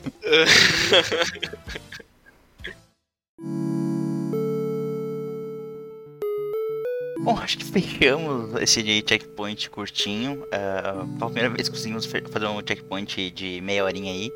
Bom, 7.24 7.38
acho 7.38 7.56
que 7.56 7.64
fechamos 7.64 8.54
esse 8.60 8.82
de 8.82 9.02
checkpoint 9.08 9.70
curtinho. 9.70 10.44
É, 10.52 10.82
pela 11.18 11.30
primeira 11.30 11.48
vez 11.48 11.70
conseguimos 11.70 12.04
fazer 12.04 12.46
um 12.46 12.58
checkpoint 12.66 13.30
de 13.30 13.62
meia 13.62 13.82
horinha 13.82 14.12
aí. 14.12 14.30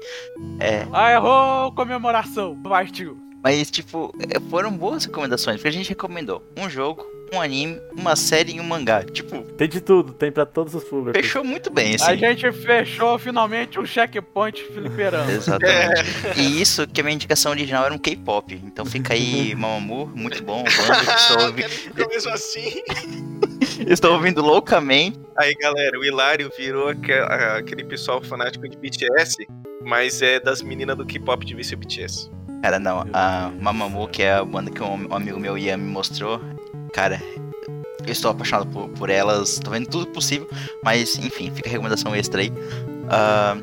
É, 0.59 0.87
Ah, 0.91 1.13
errou! 1.13 1.73
Comemoração! 1.73 2.57
Partiu! 2.63 3.19
mas, 3.45 3.71
tipo, 3.71 4.13
é, 4.35 4.41
foram 4.51 4.73
boas 4.77 5.05
recomendações, 5.05 5.57
porque 5.57 5.69
a 5.69 5.73
gente 5.73 5.89
recomendou 5.91 6.43
um 6.57 6.69
jogo, 6.69 7.07
um 7.33 7.41
anime, 7.41 7.81
uma 7.93 8.17
série 8.17 8.57
e 8.57 8.61
um 8.61 8.65
mangá. 8.65 9.03
Tipo. 9.03 9.43
Tem 9.53 9.69
de 9.69 9.81
tudo, 9.81 10.13
tem 10.13 10.31
pra 10.31 10.47
todos 10.47 10.75
os 10.75 10.85
públicos. 10.85 11.21
Fechou 11.21 11.45
muito 11.45 11.71
bem, 11.71 11.95
assim. 11.95 12.05
A 12.05 12.17
gente 12.17 12.51
fechou 12.53 13.19
finalmente 13.19 13.79
um 13.79 13.87
checkpoint 13.87 14.63
fliperama. 14.65 15.31
Exatamente. 15.31 16.01
É. 16.27 16.41
E 16.41 16.61
isso 16.61 16.87
que 16.87 17.01
a 17.01 17.05
minha 17.05 17.15
indicação 17.15 17.53
original 17.53 17.85
era 17.85 17.95
um 17.95 17.99
K-pop. 17.99 18.55
Então 18.65 18.85
fica 18.85 19.15
aí, 19.15 19.55
Mamamoo, 19.57 20.07
muito 20.15 20.43
bom. 20.43 20.65
Banda, 20.65 21.15
estou 21.15 21.47
ouvindo. 21.47 22.09
mesmo 22.09 22.33
assim. 22.33 22.83
estou 23.87 24.13
ouvindo 24.15 24.43
loucamente. 24.43 25.19
Aí, 25.37 25.55
galera, 25.55 25.99
o 25.99 26.05
Hilário 26.05 26.51
virou 26.57 26.89
aquele 26.89 27.85
pessoal 27.85 28.23
fanático 28.23 28.69
de 28.69 28.77
BTS, 28.77 29.47
mas 29.85 30.21
é 30.23 30.41
das 30.41 30.63
meninas 30.63 30.97
do 30.97 31.07
K-pop 31.07 31.45
de 31.45 31.65
ser 31.65 31.77
BTS. 31.77 32.31
Cara, 32.63 32.79
não, 32.81 33.07
a 33.13 33.53
Mamamoo, 33.61 34.09
que 34.09 34.23
é 34.23 34.35
a 34.35 34.45
banda 34.45 34.71
que 34.71 34.83
um 34.83 35.15
amigo 35.15 35.39
meu 35.39 35.57
Ian 35.57 35.77
me 35.77 35.91
mostrou, 35.91 36.41
cara, 36.99 37.23
eu 38.05 38.11
estou 38.11 38.29
apaixonado 38.29 38.67
por, 38.73 38.89
por 38.89 39.09
elas, 39.09 39.61
tô 39.61 39.71
vendo 39.71 39.87
tudo 39.87 40.09
possível, 40.09 40.49
mas 40.83 41.17
enfim, 41.17 41.49
fica 41.49 41.69
a 41.69 41.71
recomendação 41.71 42.13
extra 42.13 42.41
aí. 42.41 42.51
Uh, 42.51 43.63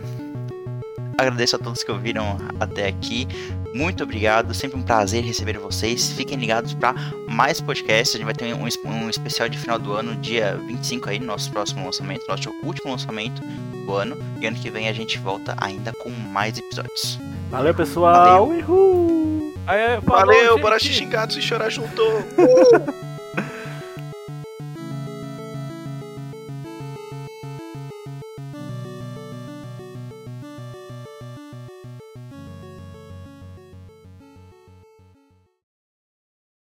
agradeço 1.18 1.58
a 1.58 1.60
todos 1.60 1.84
que 1.84 1.92
ouviram 1.92 2.38
até 2.62 2.88
aqui. 2.88 3.28
Muito 3.74 4.02
obrigado, 4.04 4.54
sempre 4.54 4.80
um 4.80 4.82
prazer 4.82 5.22
receber 5.22 5.58
vocês. 5.58 6.14
Fiquem 6.14 6.38
ligados 6.38 6.74
para 6.76 6.96
mais 7.28 7.60
podcasts. 7.60 8.16
A 8.16 8.18
gente 8.20 8.26
vai 8.26 8.34
ter 8.34 8.54
um, 8.54 8.64
um, 8.64 9.10
especial 9.10 9.50
de 9.50 9.58
final 9.58 9.78
do 9.78 9.92
ano, 9.92 10.16
dia 10.16 10.58
25 10.68 11.10
aí, 11.10 11.20
nosso 11.20 11.52
próximo 11.52 11.84
lançamento, 11.84 12.26
nosso 12.30 12.50
último 12.64 12.92
lançamento 12.92 13.42
do 13.86 13.94
ano. 13.96 14.16
E 14.40 14.48
ano 14.48 14.56
que 14.56 14.70
vem 14.70 14.88
a 14.88 14.94
gente 14.94 15.18
volta 15.18 15.54
ainda 15.58 15.92
com 15.92 16.10
mais 16.10 16.58
episódios. 16.58 17.20
Valeu, 17.52 17.76
pessoal! 17.76 18.48
Valeu, 18.48 20.02
Valeu 20.02 20.58
bora 20.58 20.80
xingar 20.80 21.28
e 21.30 21.42
chorar 21.42 21.70
junto! 21.70 22.02
Uh! 22.02 22.96